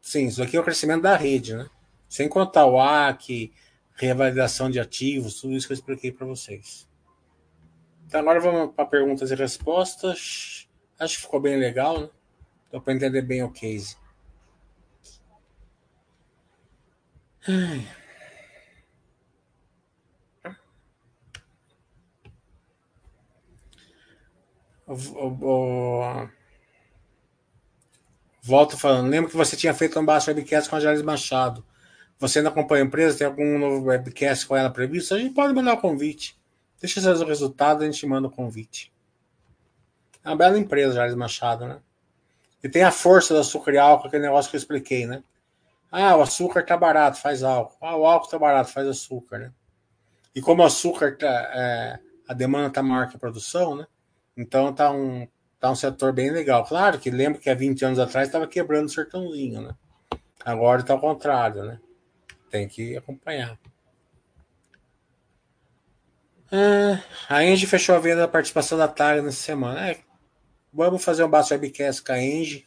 [0.00, 1.68] sim, isso aqui é o crescimento da rede, né?
[2.08, 3.50] Sem contar o AC,
[3.94, 6.88] revalidação de ativos, tudo isso que eu expliquei para vocês.
[8.06, 10.68] Então agora vamos para perguntas e respostas.
[10.98, 12.10] Acho que ficou bem legal, né?
[12.70, 13.96] Deu para entender bem o case.
[28.42, 29.08] Volto falando.
[29.08, 31.64] Lembro que você tinha feito um baixo webcast com a Jales Machado.
[32.18, 33.18] Você ainda acompanha a empresa?
[33.18, 35.14] Tem algum novo webcast com ela previsto?
[35.14, 36.38] A gente pode mandar o convite.
[36.80, 38.92] Deixa os resultados, a gente manda o convite.
[40.22, 41.78] É uma bela empresa, Jales Machado, né?
[42.62, 45.22] E tem a força do açúcar e álcool, aquele negócio que eu expliquei, né?
[45.90, 47.76] Ah, o açúcar tá barato, faz álcool.
[47.80, 49.52] Ah, o álcool tá barato, faz açúcar, né?
[50.34, 53.86] E como o açúcar, tá, é, a demanda tá maior que a produção, né?
[54.36, 55.28] Então tá um,
[55.60, 56.64] tá um setor bem legal.
[56.64, 59.74] Claro que lembro que há 20 anos atrás estava quebrando o sertãozinho, né?
[60.44, 61.78] Agora está ao contrário, né?
[62.54, 63.58] Tem que acompanhar.
[66.52, 69.90] Ah, a Engie fechou a venda da participação da Tag nessa semana.
[69.90, 69.98] É,
[70.72, 72.64] vamos fazer um baixo webcast com a Engie.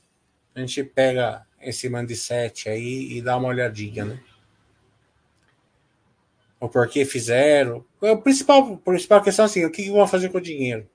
[0.54, 4.20] A gente pega esse Mandicete aí e dá uma olhadinha, né?
[6.60, 7.86] O porquê fizeram.
[8.02, 10.86] A principal, a principal questão é assim, o que, vão fazer com o dinheiro?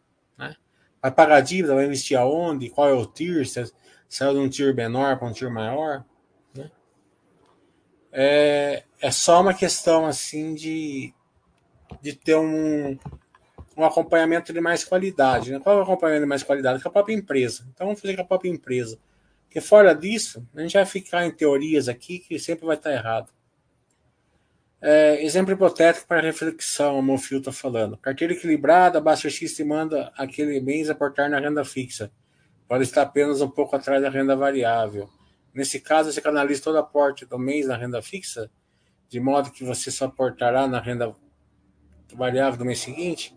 [1.00, 2.68] Vai pagar dívida, vai investir aonde?
[2.68, 3.46] Qual é o tier?
[4.06, 6.04] Saiu de um tier menor para um tier maior?
[8.12, 11.14] É, é só uma questão assim de,
[12.00, 12.98] de ter um,
[13.76, 15.50] um acompanhamento de mais qualidade.
[15.50, 15.58] Né?
[15.58, 16.82] Qual é o acompanhamento de mais qualidade?
[16.82, 17.66] Com a própria empresa.
[17.72, 18.98] Então vamos fazer com a própria empresa.
[19.44, 23.30] Porque fora disso, a gente vai ficar em teorias aqui que sempre vai estar errado.
[24.80, 27.96] É, exemplo hipotético para reflexão, o Mofio está falando.
[27.96, 29.32] Carteira equilibrada, Baster
[29.64, 32.10] manda aquele mês aportar na renda fixa.
[32.66, 35.08] Pode estar apenas um pouco atrás da renda variável.
[35.54, 38.50] Nesse caso, você canaliza todo aporte do mês na renda fixa,
[39.08, 41.14] de modo que você só aportará na renda
[42.14, 43.36] variável do mês seguinte.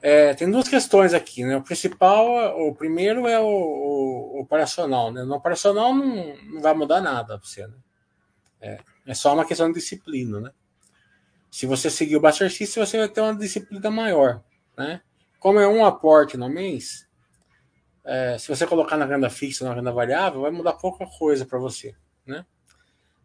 [0.00, 1.56] É, tem duas questões aqui, né?
[1.56, 5.24] O principal, o primeiro é o, o, operacional, né?
[5.24, 7.74] No operacional não, não vai mudar nada você, né?
[8.60, 8.78] É.
[9.06, 10.50] É só uma questão de disciplina, né?
[11.50, 14.42] Se você seguir o System, você vai ter uma disciplina maior,
[14.76, 15.00] né?
[15.38, 17.06] Como é um aporte no mês,
[18.04, 21.58] é, se você colocar na renda fixa, na renda variável, vai mudar pouca coisa para
[21.58, 21.94] você,
[22.26, 22.44] né?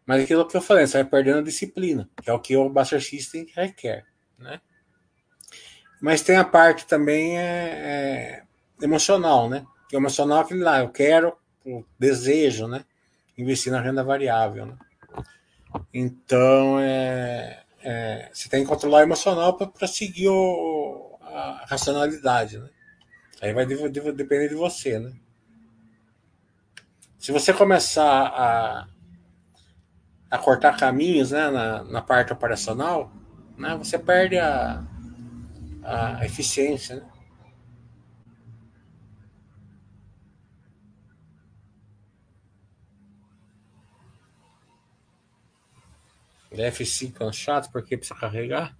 [0.06, 2.68] Mas aquilo que eu falei, você vai perdendo a disciplina, que é o que o
[2.68, 4.06] Buster System requer,
[4.38, 4.60] né?
[6.00, 8.42] Mas tem a parte também é,
[8.80, 9.66] é emocional, né?
[9.88, 12.84] Que é emocional é aquele lá, eu quero, o desejo, né?
[13.36, 14.78] Investir na renda variável, né?
[15.92, 22.68] Então, é, é, você tem que controlar o emocional para seguir o, a racionalidade, né?
[23.40, 25.12] Aí vai de, de, depender de você, né?
[27.18, 28.88] Se você começar a,
[30.30, 33.12] a cortar caminhos né, na, na parte operacional,
[33.56, 34.82] né, você perde a,
[35.82, 37.10] a eficiência, né?
[46.52, 48.76] F5 é chato porque precisa carregar.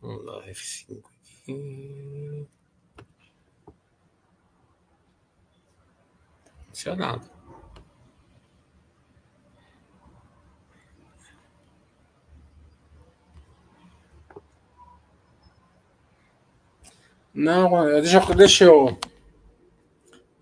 [0.00, 1.02] Vamos lá, F5
[1.42, 2.46] aqui.
[6.74, 7.30] Funcionado.
[17.32, 18.98] Não, deixa, deixa eu.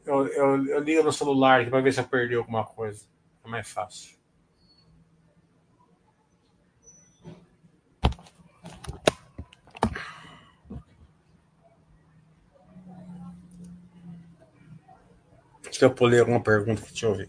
[0.06, 3.04] Eu, eu, eu ligo no celular para ver se eu perdi alguma coisa.
[3.44, 4.16] É mais fácil.
[15.84, 17.28] Eu pulei alguma pergunta que te ouvi.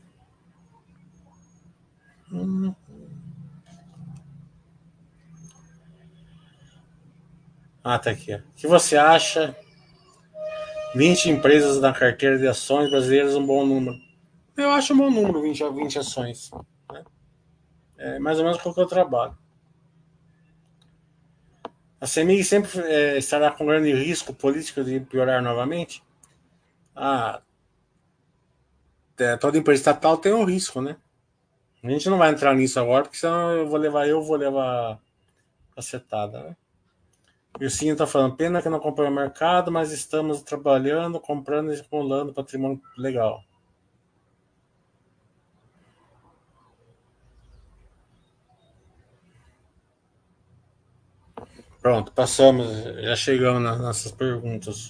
[7.84, 8.36] Ah, tá aqui.
[8.36, 9.56] O que você acha?
[10.96, 13.98] 20 empresas na carteira de ações brasileiras um bom número.
[14.56, 16.52] Eu acho um bom número, 20, 20 ações.
[16.92, 17.04] Né?
[17.98, 19.36] É mais ou menos com o que eu trabalho.
[22.00, 26.04] A CEMIG sempre é, estará com grande risco político de piorar novamente?
[26.96, 27.42] Ah,
[29.18, 30.98] é, toda empresa estatal tem um risco, né?
[31.84, 35.00] A gente não vai entrar nisso agora, porque senão eu vou levar eu, vou levar
[35.76, 36.56] cacetada, né?
[37.60, 41.72] E o Sim tá falando, pena que não acompanha o mercado, mas estamos trabalhando, comprando
[41.72, 43.44] e acumulando patrimônio legal.
[51.82, 52.66] Pronto, passamos,
[53.02, 54.90] já chegamos nas nossas perguntas.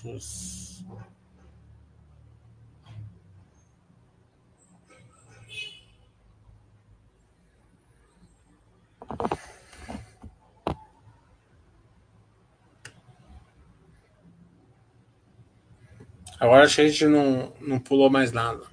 [16.39, 18.67] Agora acho que a gente não, não pulou mais nada.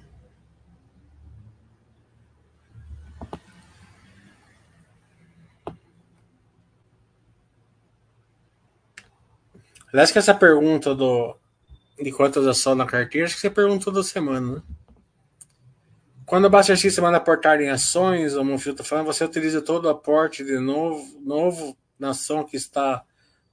[9.93, 11.37] Aliás, que essa pergunta do,
[12.01, 14.61] de quantas ações na carteira, acho que você pergunta toda semana, né?
[16.31, 19.83] Quando a Baster System manda aportar em ações, o Monfio está falando, você utiliza todo
[19.83, 23.03] o aporte de novo, novo na ação que está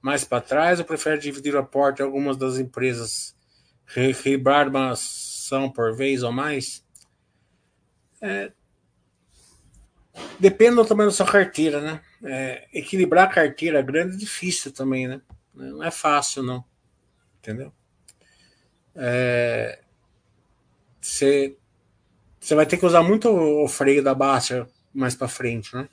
[0.01, 3.35] mais para trás ou prefere dividir o aporte em algumas das empresas,
[4.23, 6.81] rebrar uma ação por vez ou mais?
[8.21, 8.53] É,
[10.39, 12.01] depende do tamanho da sua carteira, né?
[12.23, 15.21] É, equilibrar a carteira grande é difícil também, né?
[15.53, 16.63] Não é fácil, não.
[17.39, 17.73] Entendeu?
[18.95, 19.81] É,
[21.01, 21.58] você,
[22.39, 25.87] você vai ter que usar muito o freio da Baster mais para frente, né?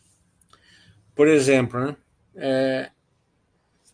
[1.14, 1.96] Por exemplo, né?
[2.34, 2.90] É,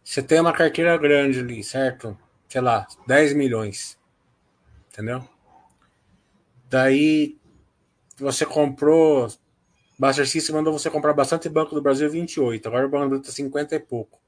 [0.02, 2.18] você tem uma carteira grande ali, certo?
[2.48, 3.98] Sei lá, 10 milhões.
[4.90, 5.26] Entendeu?
[6.68, 7.38] Daí
[8.18, 9.32] você comprou.
[9.98, 12.66] Baster System mandou você comprar bastante Banco do Brasil 28.
[12.66, 14.22] Agora o Banco do Brasil está 50 e pouco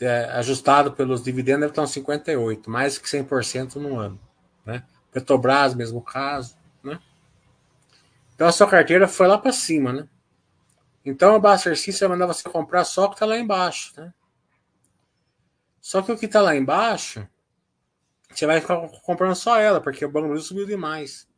[0.00, 4.18] é, ajustado pelos dividendos, deve estar uns 58, mais que 100% no ano.
[4.64, 4.82] Né?
[5.12, 6.56] Petrobras, mesmo caso.
[8.34, 9.92] Então a sua carteira foi lá para cima.
[9.92, 10.08] Né?
[11.04, 13.92] Então a Baster System mandar você comprar só o que está lá embaixo.
[13.96, 14.12] Né?
[15.80, 17.28] Só que o que está lá embaixo,
[18.30, 21.28] você vai ficar comprando só ela, porque o Banco do subiu demais.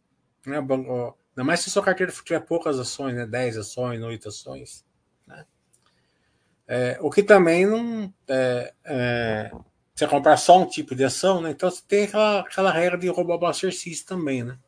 [0.47, 0.59] Né?
[0.59, 3.27] O banco, ainda mais se a sua carteira tiver poucas ações, né?
[3.27, 4.87] 10 ações, 8 ações.
[5.27, 5.45] Né?
[6.67, 8.13] É, o que também não.
[8.29, 9.51] É, é,
[9.95, 11.51] você comprar só um tipo de ação, né?
[11.51, 14.59] Então você tem aquela, aquela regra de roubar Buster System também, né?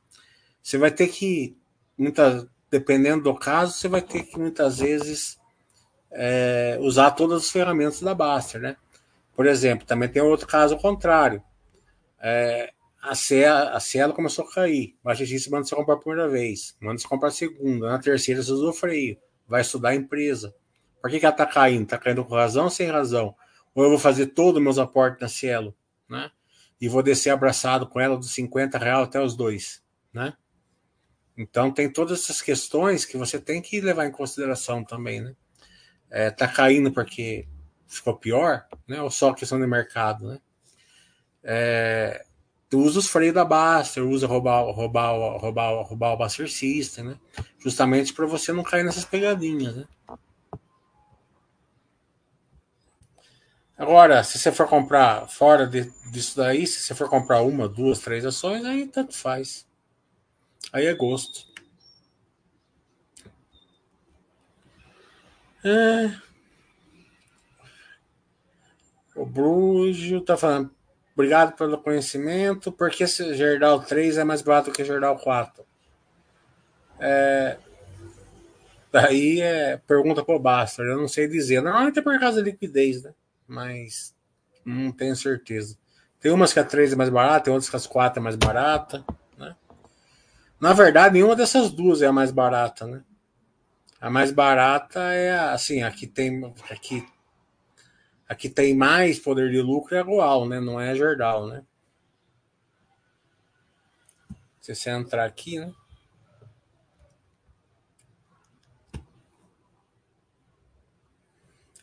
[0.62, 1.57] Você vai ter que,
[1.98, 5.38] muita, dependendo do caso, você vai ter que muitas vezes
[6.10, 8.76] é, usar todas as ferramentas da Baster, né?
[9.34, 11.42] Por exemplo, também tem outro caso contrário.
[12.20, 14.96] É, a Cielo, a Cielo começou a cair.
[15.02, 18.42] Baixa System manda você comprar a primeira vez, manda você comprar a segunda, na terceira
[18.42, 20.54] você usa o freio, vai estudar a empresa.
[21.00, 21.84] Por que, que ela está caindo?
[21.84, 23.34] Está caindo com razão ou sem razão?
[23.74, 25.74] Ou eu vou fazer todos os meus aportes na Cielo,
[26.08, 26.30] né?
[26.80, 29.82] E vou descer abraçado com ela dos 50 reais até os dois,
[30.12, 30.34] né?
[31.38, 35.36] Então tem todas essas questões que você tem que levar em consideração também, né?
[36.10, 37.46] É, tá caindo porque
[37.86, 39.00] ficou pior, né?
[39.00, 40.40] Ou só questão de mercado, né?
[41.44, 42.24] É,
[42.68, 47.16] tu usa os freios da Baster, usa roubar, roubar, roubar, roubar o Baster System, né?
[47.60, 49.84] Justamente para você não cair nessas pegadinhas, né?
[53.76, 58.00] Agora, se você for comprar fora de, disso daí, se você for comprar uma, duas,
[58.00, 59.67] três ações, aí tanto faz.
[60.72, 61.46] Aí é gosto.
[65.64, 66.14] É.
[69.14, 70.70] O Brujo tá falando.
[71.14, 72.70] Obrigado pelo conhecimento.
[72.70, 75.66] Por que Gerdau 3 é mais barato que Gerdau 4?
[77.00, 77.58] É,
[78.92, 80.82] daí é pergunta pro Basta.
[80.82, 81.60] Eu não sei dizer.
[81.60, 83.12] Normalmente é por causa da liquidez, né?
[83.48, 84.14] mas
[84.64, 85.76] não tenho certeza.
[86.20, 88.36] Tem umas que a 3 é mais barata, tem outras que as 4 é mais
[88.36, 89.02] barata.
[90.60, 93.04] Na verdade, nenhuma dessas duas é a mais barata, né?
[94.00, 97.06] A mais barata é a, assim, aqui tem aqui
[98.28, 100.60] aqui tem mais poder de lucro é a Goal, né?
[100.60, 101.64] Não é a Jordal, né?
[104.60, 105.72] Se você entrar aqui, né?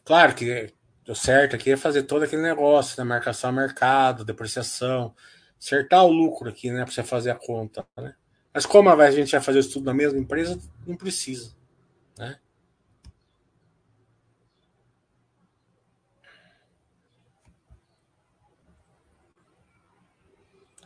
[0.03, 0.71] Claro que
[1.07, 3.07] o certo aqui é fazer todo aquele negócio, né?
[3.07, 5.15] Marcação a mercado, depreciação,
[5.59, 6.83] acertar o lucro aqui, né?
[6.83, 8.15] Para você fazer a conta, né?
[8.55, 11.53] Mas como a gente vai fazer o estudo na mesma empresa, não precisa,
[12.17, 12.39] né?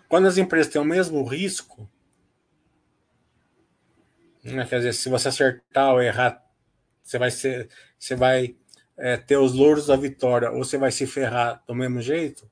[0.08, 1.88] Quando as empresas têm o mesmo risco,
[4.44, 4.66] né?
[4.66, 6.44] quer dizer, se você acertar ou errar,
[7.04, 8.56] você vai ser, você vai
[8.98, 12.50] é, ter os louros da vitória ou você vai se ferrar do mesmo jeito,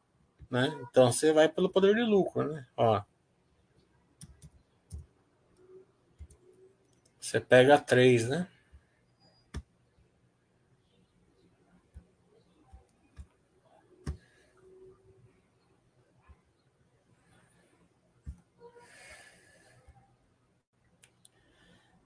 [0.48, 0.80] né?
[0.92, 2.68] Então você vai pelo poder de lucro, né?
[2.78, 3.02] Ó.
[7.28, 8.48] Você pega três, né?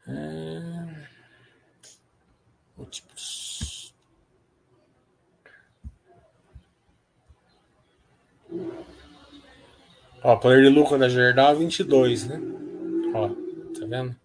[0.08, 0.12] O
[2.78, 3.94] Múltiplos.
[10.24, 12.42] Ó, poder de lucro da Gerdau é e 22, né?
[13.14, 14.21] Ó, tá vendo?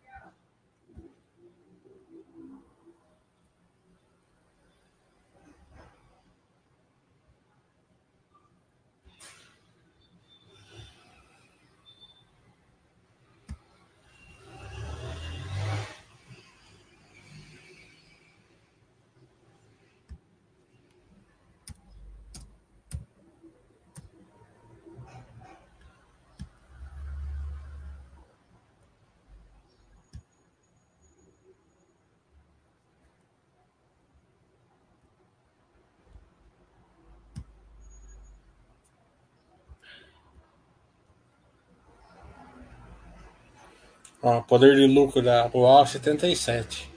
[44.29, 46.93] Ó, poder de lucro da Uau 77.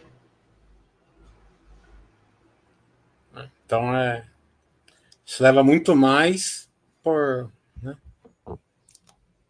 [3.63, 4.27] Então é.
[5.23, 6.67] Isso leva muito mais
[7.03, 7.51] por.
[7.83, 7.95] Né,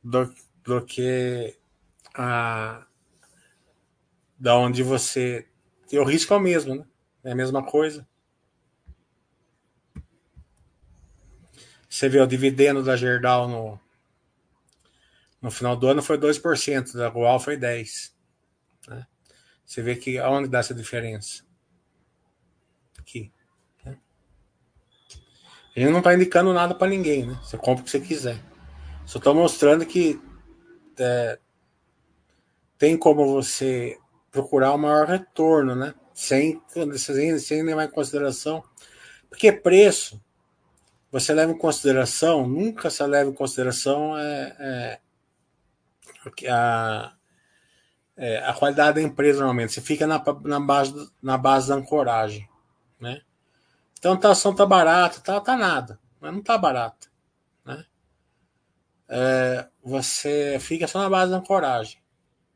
[0.04, 1.56] do, do que
[2.14, 2.86] a.
[4.38, 5.48] Da onde você.
[5.94, 6.86] O risco é o mesmo, né?
[7.24, 8.06] É a mesma coisa.
[11.88, 13.80] Você vê o dividendo da Gerdau no,
[15.42, 18.12] no final do ano foi 2%, da Rual foi 10%.
[18.88, 19.08] Né?
[19.66, 21.44] Você vê que aonde dá essa diferença?
[22.98, 23.32] Aqui.
[23.86, 23.98] Né?
[25.76, 27.40] Ele não está indicando nada para ninguém, né?
[27.44, 28.44] Você compra o que você quiser.
[29.06, 30.20] Só estou mostrando que
[30.98, 31.40] é,
[32.78, 33.98] tem como você
[34.32, 35.94] procurar o maior retorno, né?
[36.14, 36.62] Sem,
[36.98, 38.64] sem, sem levar em consideração.
[39.30, 40.22] Porque preço,
[41.12, 45.00] você leva em consideração, nunca se leva em consideração é, é
[46.50, 47.14] a,
[48.18, 49.74] é, a qualidade da empresa normalmente.
[49.74, 52.48] Você fica na, na, base, na base da ancoragem.
[53.00, 53.22] Né?
[53.98, 57.08] Então tá, a ação tá barata, tá, tá nada, mas não tá barata.
[57.66, 57.86] Né?
[59.08, 62.00] É, você fica só na base da ancoragem.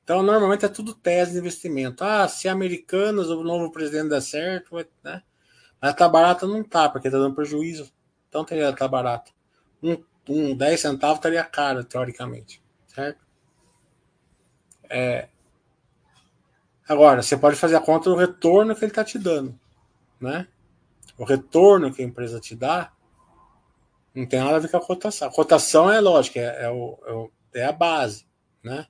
[0.03, 2.03] Então, normalmente é tudo tese de investimento.
[2.03, 5.23] Ah, se americanos, o novo presidente der certo, né?
[5.81, 7.91] Mas tá barata, não tá, porque tá dando prejuízo.
[8.27, 9.31] Então teria tá barata.
[9.81, 12.61] Um, um 10 centavos estaria caro, teoricamente.
[12.87, 13.22] Certo?
[14.93, 15.27] É...
[16.87, 19.57] Agora, você pode fazer a conta do retorno que ele está te dando.
[20.19, 20.47] Né?
[21.17, 22.91] O retorno que a empresa te dá
[24.13, 25.27] não tem nada a ver com a cotação.
[25.27, 28.25] A cotação é lógica, é, é, o, é a base.
[28.63, 28.85] Né?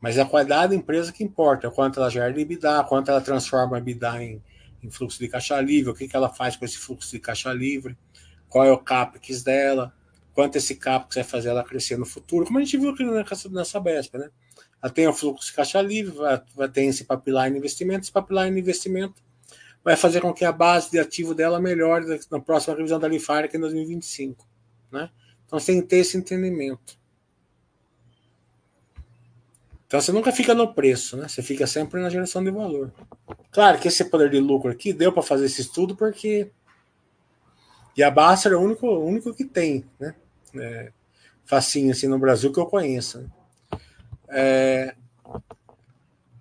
[0.00, 1.70] Mas é a qualidade da empresa que importa.
[1.70, 4.42] Quanto ela gera de EBITDA, quanto ela transforma a EBITDA em,
[4.82, 7.52] em fluxo de caixa livre, o que, que ela faz com esse fluxo de caixa
[7.52, 7.96] livre,
[8.48, 9.92] qual é o CAPEX dela,
[10.34, 13.48] quanto esse CAPEX vai fazer ela crescer no futuro, como a gente viu aqui nessa,
[13.48, 14.30] nessa BESP, né?
[14.82, 16.14] Ela tem o fluxo de caixa livre,
[16.72, 19.22] ter esse pipeline investimento, esse pipeline investimento
[19.82, 23.48] vai fazer com que a base de ativo dela melhore na próxima revisão da Lifar,
[23.48, 24.46] que é em 2025.
[24.92, 25.10] Né?
[25.46, 26.98] Então você tem que ter esse entendimento.
[29.86, 31.26] Então você nunca fica no preço, né?
[31.26, 32.92] Você fica sempre na geração de valor.
[33.50, 36.50] Claro que esse poder de lucro aqui deu para fazer esse estudo porque
[37.96, 40.14] e a Baster é o único, único que tem, né?
[40.54, 40.92] É,
[41.44, 43.22] facinho assim no Brasil que eu conheço.
[43.22, 43.28] Né?
[44.30, 44.94] É,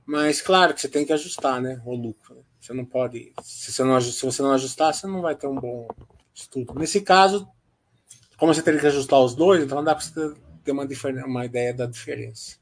[0.05, 1.81] mas claro que você tem que ajustar, né?
[1.85, 2.45] O lucro.
[2.59, 3.33] Você não pode.
[3.43, 5.88] Se você não, se você não ajustar, você não vai ter um bom
[6.33, 6.73] estudo.
[6.75, 7.47] Nesse caso,
[8.38, 10.33] como você teria que ajustar os dois, então dá para você
[10.63, 10.88] ter uma,
[11.25, 12.57] uma ideia da diferença.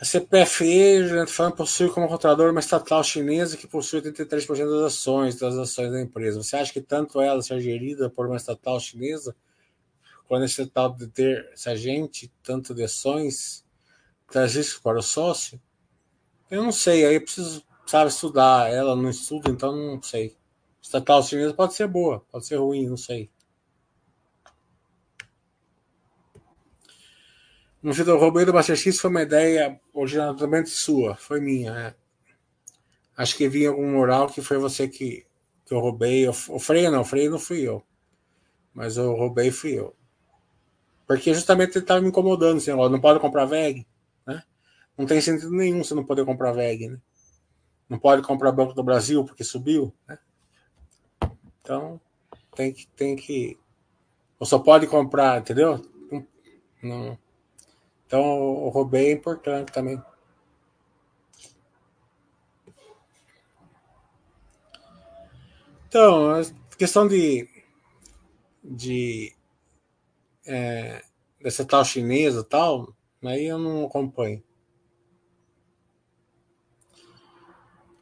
[0.00, 5.56] A CPFE, falando, possui como controlador uma estatal chinesa que possui 83% das ações, das
[5.56, 6.42] ações da empresa.
[6.42, 9.34] Você acha que tanto ela ser gerida por uma estatal chinesa
[10.26, 13.64] quando esse tal de ter essa gente, tanto de ações,
[14.30, 15.60] traz isso para o sócio?
[16.50, 18.70] Eu não sei, aí eu preciso, sabe, estudar.
[18.70, 20.36] Ela não estuda, então não sei.
[20.80, 23.30] Estatal chinesa pode ser boa, pode ser ruim, não sei.
[27.82, 31.70] No o roubei do Master X foi uma ideia originalmente sua, foi minha.
[31.70, 31.94] É.
[33.14, 35.26] Acho que vinha algum moral que foi você que,
[35.66, 36.26] que eu roubei.
[36.26, 37.84] O freio não, o freio não fui eu.
[38.72, 39.94] Mas eu roubei fui eu.
[41.06, 43.86] Porque justamente ele estava me incomodando, assim, ó, não pode comprar VEG,
[44.26, 44.42] né?
[44.96, 46.98] Não tem sentido nenhum você não poder comprar VEG, né?
[47.88, 50.18] Não pode comprar Banco do Brasil porque subiu, né?
[51.60, 52.00] Então,
[52.54, 53.58] tem que, tem que.
[54.38, 55.80] Ou só pode comprar, entendeu?
[56.82, 57.18] Não.
[58.06, 60.00] Então, o roubei é importante também.
[65.88, 66.42] Então,
[66.76, 67.48] questão de,
[68.62, 69.32] de
[70.46, 71.02] é,
[71.40, 74.42] dessa tal chinesa tal, aí eu não acompanho.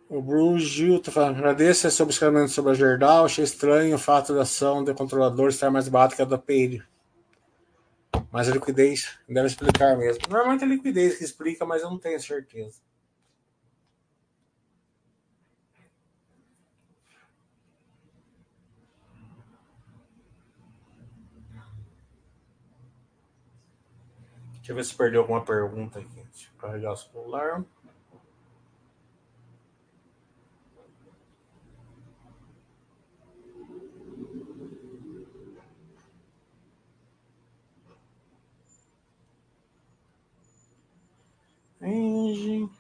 [0.09, 3.99] O Bruce Gil tá falando, agradeço sobre o escrevimento sobre a Gerdau, achei estranho o
[3.99, 6.83] fato da ação do controlador estar mais barata que a da PL.
[8.31, 10.23] Mas a liquidez deve explicar mesmo.
[10.29, 12.81] Normalmente é a liquidez que explica, mas eu não tenho certeza.
[24.63, 26.23] Deixa eu ver se perdeu alguma pergunta aqui.
[26.31, 27.65] Deixa eu carregar o celular.
[41.81, 42.71] Engie.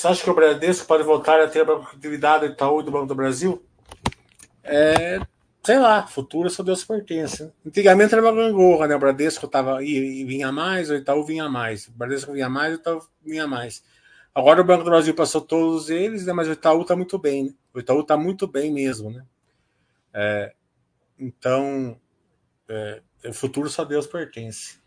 [0.00, 2.90] Você acha que o Bradesco pode voltar a ter a produtividade do Itaú e do
[2.90, 3.62] Banco do Brasil?
[4.64, 5.20] É,
[5.62, 7.44] sei lá, futuro só Deus pertence.
[7.44, 7.50] Né?
[7.66, 8.96] Antigamente era uma gangorra, né?
[8.96, 11.86] O Bradesco tava, e vinha mais, o Itaú vinha mais.
[11.88, 13.84] O Bradesco vinha mais, o Itaú vinha mais.
[14.34, 16.32] Agora o Banco do Brasil passou todos eles, né?
[16.32, 17.44] mas o Itaú está muito bem.
[17.44, 17.54] Né?
[17.74, 19.10] O Itaú está muito bem mesmo.
[19.10, 19.22] Né?
[20.14, 20.54] É,
[21.18, 22.00] então,
[22.66, 24.79] é, o futuro só Deus pertence.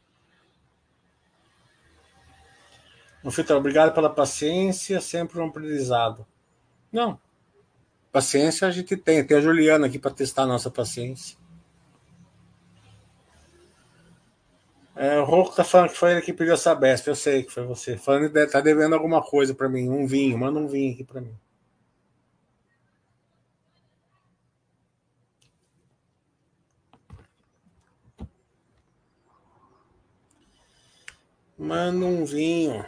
[3.32, 6.26] Fita, obrigado pela paciência, sempre um aprendizado.
[6.91, 7.19] Não.
[8.11, 9.26] Paciência a gente tem.
[9.26, 11.38] Tem a Juliana aqui para testar a nossa paciência.
[14.95, 17.09] É, o Rocco tá falando que foi ele que pediu essa besta.
[17.09, 17.97] Eu sei que foi você.
[17.97, 19.89] Falando que tá devendo alguma coisa para mim.
[19.89, 20.38] Um vinho.
[20.38, 21.36] Manda um vinho aqui para mim.
[31.57, 32.86] Manda um vinho.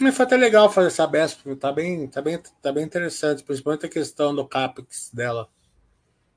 [0.00, 3.86] Mas foi até legal fazer essa BESP, tá bem, tá bem, tá bem interessante, principalmente
[3.86, 5.48] a questão do CAPEX dela.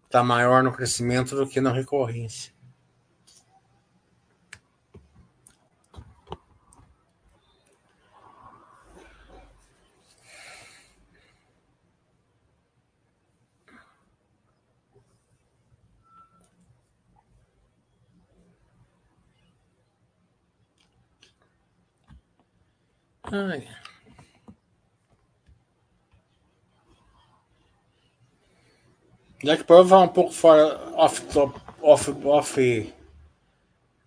[0.10, 2.52] Tá maior no crescimento do que na recorrência.
[23.32, 23.66] Ai.
[29.42, 32.94] Jack Pearl vai um pouco fora off, top, off, off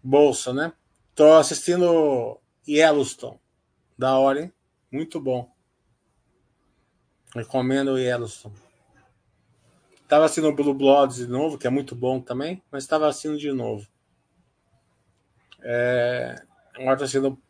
[0.03, 0.73] bolsa, né?
[1.15, 3.41] Tô assistindo Yellowstone.
[3.97, 4.53] Da hora, hein?
[4.93, 5.51] Muito bom.
[7.35, 8.55] Recomendo o Yellowstone.
[10.07, 13.51] Tava assistindo Blue Bloods de novo, que é muito bom também, mas estava assistindo de
[13.53, 13.89] novo.
[15.63, 16.45] É...
[16.75, 17.41] Agora tô assistindo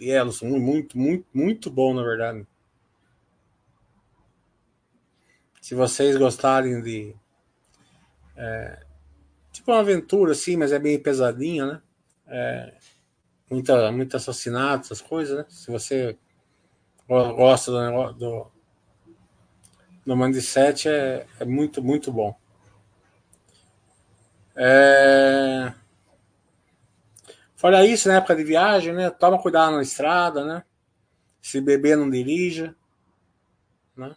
[0.00, 2.46] Yellowstone, muito, muito, muito bom, na verdade.
[5.60, 7.14] Se vocês gostarem de.
[8.36, 8.84] É,
[9.52, 11.82] tipo uma aventura, assim, mas é bem pesadinha, né?
[12.26, 12.74] É,
[13.50, 15.46] muita, muito assassinato, essas coisas, né?
[15.48, 16.18] Se você
[17.08, 18.52] gosta do, do,
[20.04, 22.36] do Mindset, é, é muito, muito bom.
[24.56, 25.72] É.
[27.64, 29.08] Fora isso, na época de viagem, né?
[29.08, 30.62] Toma cuidado na estrada, né?
[31.40, 32.76] Se beber, não dirija.
[33.96, 34.14] Né?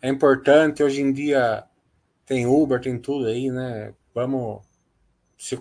[0.00, 1.64] É importante, hoje em dia
[2.24, 3.92] tem Uber, tem tudo aí, né?
[4.14, 4.62] Vamos
[5.36, 5.58] se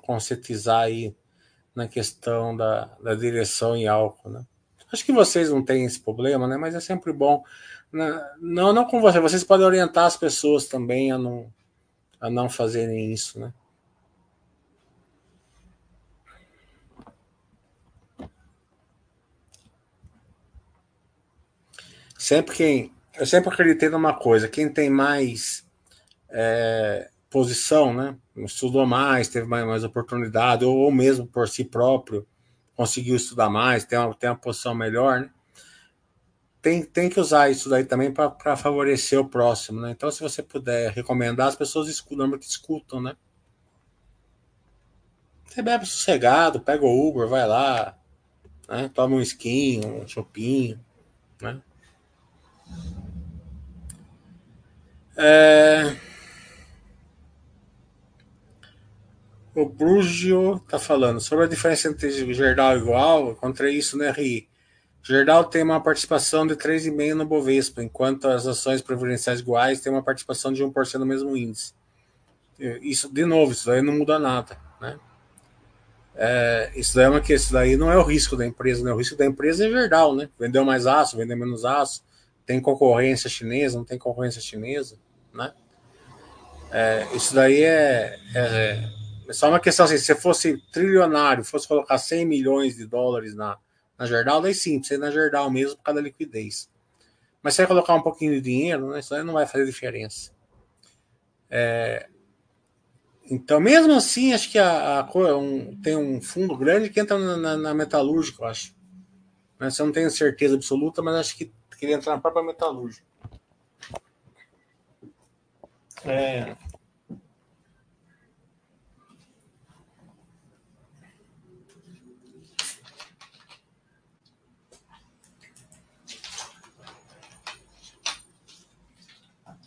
[0.00, 1.12] conscientizar aí
[1.74, 4.46] na questão da, da direção em álcool, né?
[4.92, 6.56] Acho que vocês não têm esse problema, né?
[6.56, 7.42] Mas é sempre bom.
[7.92, 8.30] Né?
[8.40, 11.52] Não, não com você, vocês podem orientar as pessoas também a não,
[12.20, 13.52] a não fazerem isso, né?
[22.22, 22.92] Sempre quem.
[23.18, 25.66] Eu sempre acreditei numa coisa: quem tem mais
[26.30, 28.16] é, posição, né?
[28.36, 32.24] Estudou mais, teve mais, mais oportunidade, ou, ou, mesmo por si próprio
[32.76, 35.30] conseguiu estudar mais, tem uma, tem uma posição melhor, né?
[36.62, 39.90] Tem, tem que usar isso daí também para favorecer o próximo, né?
[39.90, 43.16] Então, se você puder recomendar, as pessoas escutam, normalmente escutam, né?
[45.46, 47.98] Você bebe sossegado, pega o Uber, vai lá,
[48.68, 48.88] né?
[48.94, 50.78] toma um skin, um chopinho,
[51.40, 51.60] né?
[55.16, 55.96] É...
[59.54, 63.32] O Brugio está falando sobre a diferença entre Gerdau e igual.
[63.32, 64.48] Encontrei isso no RI.
[65.02, 70.02] Gerdau tem uma participação de 3,5% no Bovespa, enquanto as ações preferenciais iguais têm uma
[70.02, 71.74] participação de 1% no mesmo índice.
[72.80, 74.56] Isso, de novo, isso daí não muda nada.
[74.80, 74.98] Né?
[76.14, 78.92] É, isso, daí é uma, isso daí não é o risco da empresa, né?
[78.92, 80.28] o risco da empresa é Gerdau, né?
[80.38, 82.04] Vendeu mais aço, vendeu menos aço,
[82.52, 84.98] tem concorrência chinesa, não tem concorrência chinesa,
[85.32, 85.54] né?
[86.70, 88.90] É, isso daí é, é,
[89.26, 93.56] é, só uma questão assim, se fosse trilionário, fosse colocar 100 milhões de dólares na,
[93.98, 96.70] na Gerdau, daí sim, precisa na Gerdau mesmo por causa da liquidez.
[97.42, 100.30] Mas se você colocar um pouquinho de dinheiro, né, isso aí não vai fazer diferença.
[101.48, 102.06] É,
[103.30, 107.36] então, mesmo assim, acho que a, a um, tem um fundo grande que entra na,
[107.36, 108.74] na, na metalúrgica, eu acho.
[109.58, 111.50] Mas eu não tenho certeza absoluta, mas acho que
[111.82, 113.04] queria entrar na própria metalúrgica.
[116.04, 116.56] É,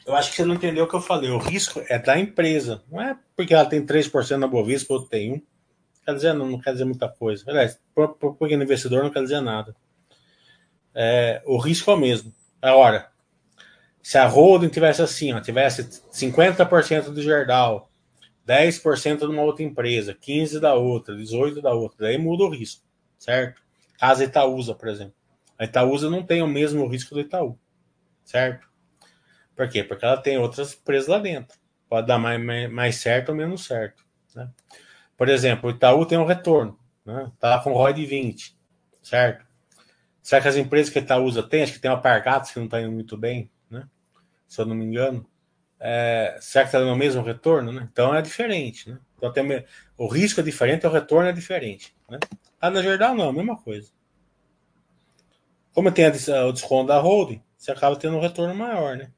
[0.06, 1.32] Eu acho que você não entendeu o que eu falei.
[1.32, 2.84] O risco é da empresa.
[2.90, 5.42] Não é porque ela tem 3% na Bovespa ou tem 1.
[6.06, 7.44] Quer dizer, não, não quer dizer muita coisa.
[7.48, 9.76] Aliás, para o investidor não quer dizer nada.
[10.96, 12.34] É, o risco é o mesmo.
[12.62, 13.10] Agora,
[14.02, 17.92] se a holding tivesse assim, ó, tivesse 50% do Gerdau,
[18.48, 22.84] 10% de uma outra empresa, 15% da outra, 18% da outra, daí muda o risco,
[23.18, 23.62] certo?
[24.00, 25.16] Caso Itaúsa, por exemplo.
[25.58, 27.58] A Itaúsa não tem o mesmo risco do Itaú,
[28.24, 28.68] certo?
[29.56, 29.84] Por quê?
[29.84, 31.58] Porque ela tem outras empresas lá dentro.
[31.90, 34.04] Pode dar mais, mais, certo ou menos certo.
[34.36, 34.50] Né?
[35.18, 36.78] Por exemplo, o Itaú tem um retorno.
[37.06, 37.32] Né?
[37.40, 38.58] Tá com ROI de 20,
[39.02, 39.45] certo?
[40.26, 42.66] Será que as empresas que a Itaúsa tem, acho que tem uma Pargatos que não
[42.66, 43.88] está indo muito bem, né?
[44.48, 45.24] se eu não me engano,
[45.80, 47.72] é, será que está dando o mesmo retorno?
[47.72, 47.88] Né?
[47.92, 48.90] Então é diferente.
[48.90, 48.98] Né?
[49.16, 49.64] Então, tem,
[49.96, 51.96] o risco é diferente, o retorno é diferente.
[52.10, 52.18] Né?
[52.60, 53.92] Ah, na verdade, não, a mesma coisa.
[55.72, 59.12] Como tem o desconto da holding, você acaba tendo um retorno maior, né?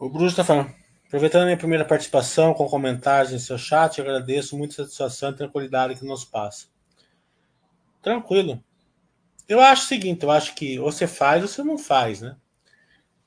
[0.00, 0.79] O Bruno está falando.
[1.10, 5.34] Aproveitando a minha primeira participação com comentários em seu chat, agradeço muito a satisfação e
[5.34, 6.68] tranquilidade que nos passa.
[8.00, 8.62] Tranquilo.
[9.48, 12.36] Eu acho o seguinte, eu acho que ou você faz ou você não faz, né?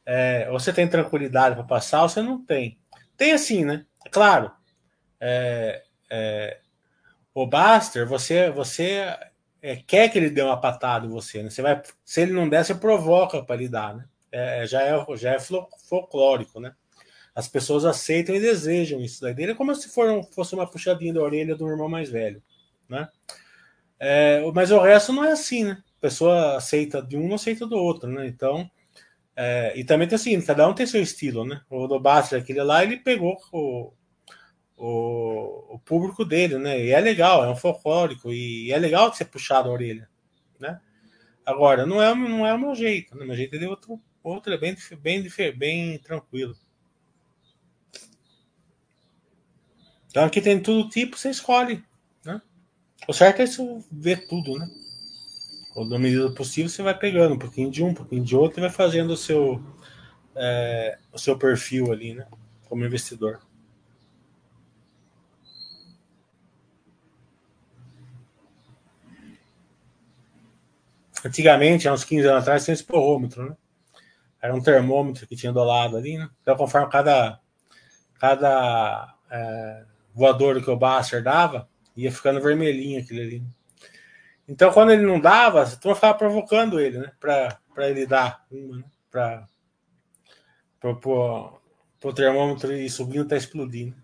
[0.05, 2.79] É, você tem tranquilidade para passar ou você não tem.
[3.17, 3.86] Tem assim, né?
[4.05, 4.49] É claro.
[5.19, 6.61] É, é,
[7.34, 9.13] o Baster, você, você
[9.61, 11.49] é, quer que ele dê uma patada em você, né?
[11.49, 14.05] Você vai, se ele não der, você provoca para ele dar, né?
[14.34, 16.73] é, já, é, já é folclórico, né?
[17.36, 21.13] As pessoas aceitam e desejam isso daí dele, é como se for, fosse uma puxadinha
[21.13, 22.41] da orelha do irmão mais velho,
[22.88, 23.07] né?
[23.99, 25.84] É, mas o resto não é assim, né?
[25.97, 28.27] A pessoa aceita de um, aceita do outro, né?
[28.27, 28.69] Então,
[29.36, 31.61] é, e também tem assim, cada um tem seu estilo, né?
[31.69, 33.93] O do Basta, aquele lá, ele pegou o,
[34.77, 36.79] o, o, público dele, né?
[36.84, 40.09] E é legal, é um folclórico, e é legal de ser puxado a orelha,
[40.59, 40.79] né?
[41.45, 43.25] Agora, não é, não é o meu jeito, né?
[43.25, 46.55] Meu jeito é de outro, Outro é bem, bem, bem tranquilo.
[50.14, 51.84] Então aqui tem tudo tipo, você escolhe.
[52.24, 52.39] Né?
[53.07, 54.70] O certo é isso ver tudo, né?
[55.76, 58.59] Ou na medida possível, você vai pegando um pouquinho de um, um pouquinho de outro
[58.59, 59.59] e vai fazendo o seu,
[60.36, 62.28] é, o seu perfil ali, né?
[62.70, 63.41] Como investidor.
[71.26, 73.57] Antigamente, há uns 15 anos atrás, tinha esse porrômetro, né?
[74.39, 76.30] Era um termômetro que tinha do lado ali, né?
[76.43, 77.39] Então, conforme cada,
[78.20, 83.39] cada é, voador que o Basser dava, ia ficando vermelhinho aquele ali.
[83.39, 83.47] Né?
[84.47, 87.11] Então, quando ele não dava, a turma ficava provocando ele, né?
[87.20, 88.84] Para ele dar uma, né?
[89.09, 89.47] Para
[90.91, 93.95] o termômetro ir subindo até explodindo.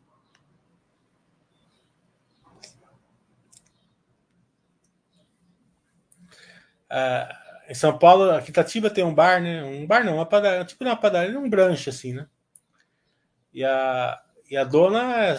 [6.89, 7.39] Uh,
[7.69, 9.63] em São Paulo, aqui Itatiba tem um bar, né?
[9.63, 12.27] Um bar não, uma padaria, tipo uma padaria, um branche, assim, né?
[13.53, 15.35] E a, e a dona,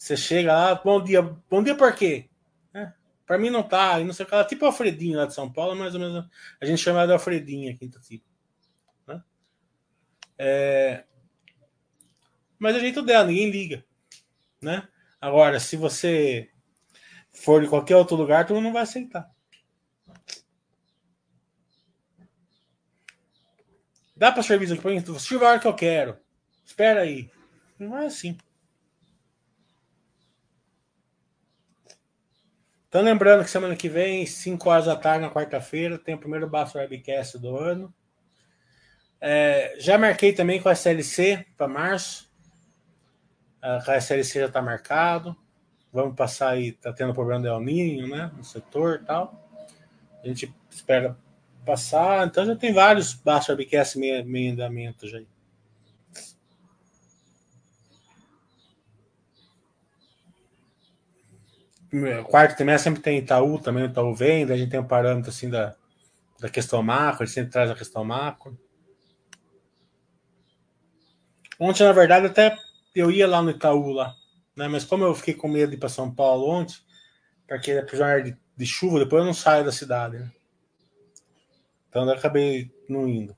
[0.00, 2.30] você chega lá, bom dia, bom dia por quê?
[2.72, 2.90] É,
[3.26, 5.76] para mim não tá, não sei o que, ela, tipo Alfredinho lá de São Paulo,
[5.76, 6.26] mais ou menos,
[6.58, 8.24] a gente chama de Alfredinho aqui em Itatiba.
[9.06, 9.22] Né?
[10.38, 11.04] É,
[12.58, 13.84] mas é o jeito dela, ninguém liga,
[14.60, 14.88] né?
[15.20, 16.48] Agora, se você
[17.30, 19.30] for de qualquer outro lugar, tu não vai aceitar.
[24.16, 25.18] Dá para serviço aqui para mim?
[25.18, 26.18] Sirva que eu quero.
[26.64, 27.30] Espera aí.
[27.78, 28.38] Não é assim.
[32.90, 36.50] Então, lembrando que semana que vem, 5 horas da tarde, na quarta-feira, tem o primeiro
[36.50, 37.94] Basso Webcast do ano.
[39.20, 42.28] É, já marquei também com a SLC para março.
[43.62, 45.36] A SLC já está marcado.
[45.92, 47.60] Vamos passar aí, tá tendo problema de El
[48.08, 48.32] né?
[48.36, 49.48] No setor e tal.
[50.24, 51.16] A gente espera
[51.64, 52.26] passar.
[52.26, 55.20] Então já tem vários baixos webcasts meio, andamento já.
[62.24, 65.74] Quarto trimestre sempre tem Itaú também, Itaú vem, a gente tem um parâmetro assim da,
[66.38, 68.56] da questão macro, ele sempre traz a questão macro.
[71.58, 72.56] Ontem, na verdade, até
[72.94, 74.14] eu ia lá no Itaú lá,
[74.56, 74.68] né?
[74.68, 76.76] Mas como eu fiquei com medo de ir para São Paulo ontem,
[77.46, 80.30] porque é jornada de, de chuva, depois eu não saio da cidade, né?
[81.88, 83.36] Então eu acabei não indo.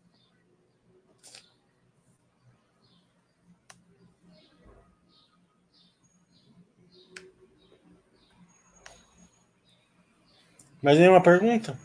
[10.82, 11.78] Mais nenhuma pergunta?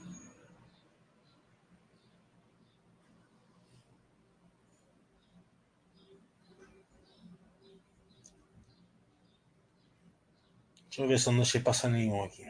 [10.89, 12.43] Deixa eu ver se eu não deixei passar nenhum aqui.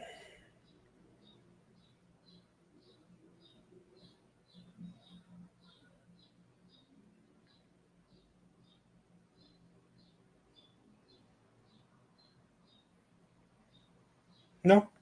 [14.64, 14.97] Não.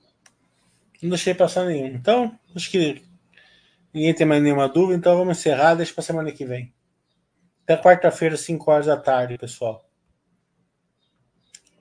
[1.03, 1.87] Não deixei passar nenhum.
[1.87, 3.05] Então, acho que
[3.93, 6.75] ninguém tem mais nenhuma dúvida, então vamos encerrar, deixa para semana que vem.
[7.65, 9.85] Até quarta-feira, 5 horas da tarde, pessoal.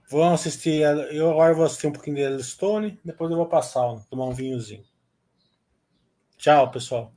[0.09, 0.81] Vamos assistir.
[1.11, 4.83] Eu agora vou assistir um pouquinho de Yellowstone, depois eu vou passar, tomar um vinhozinho.
[6.37, 7.14] Tchau, pessoal.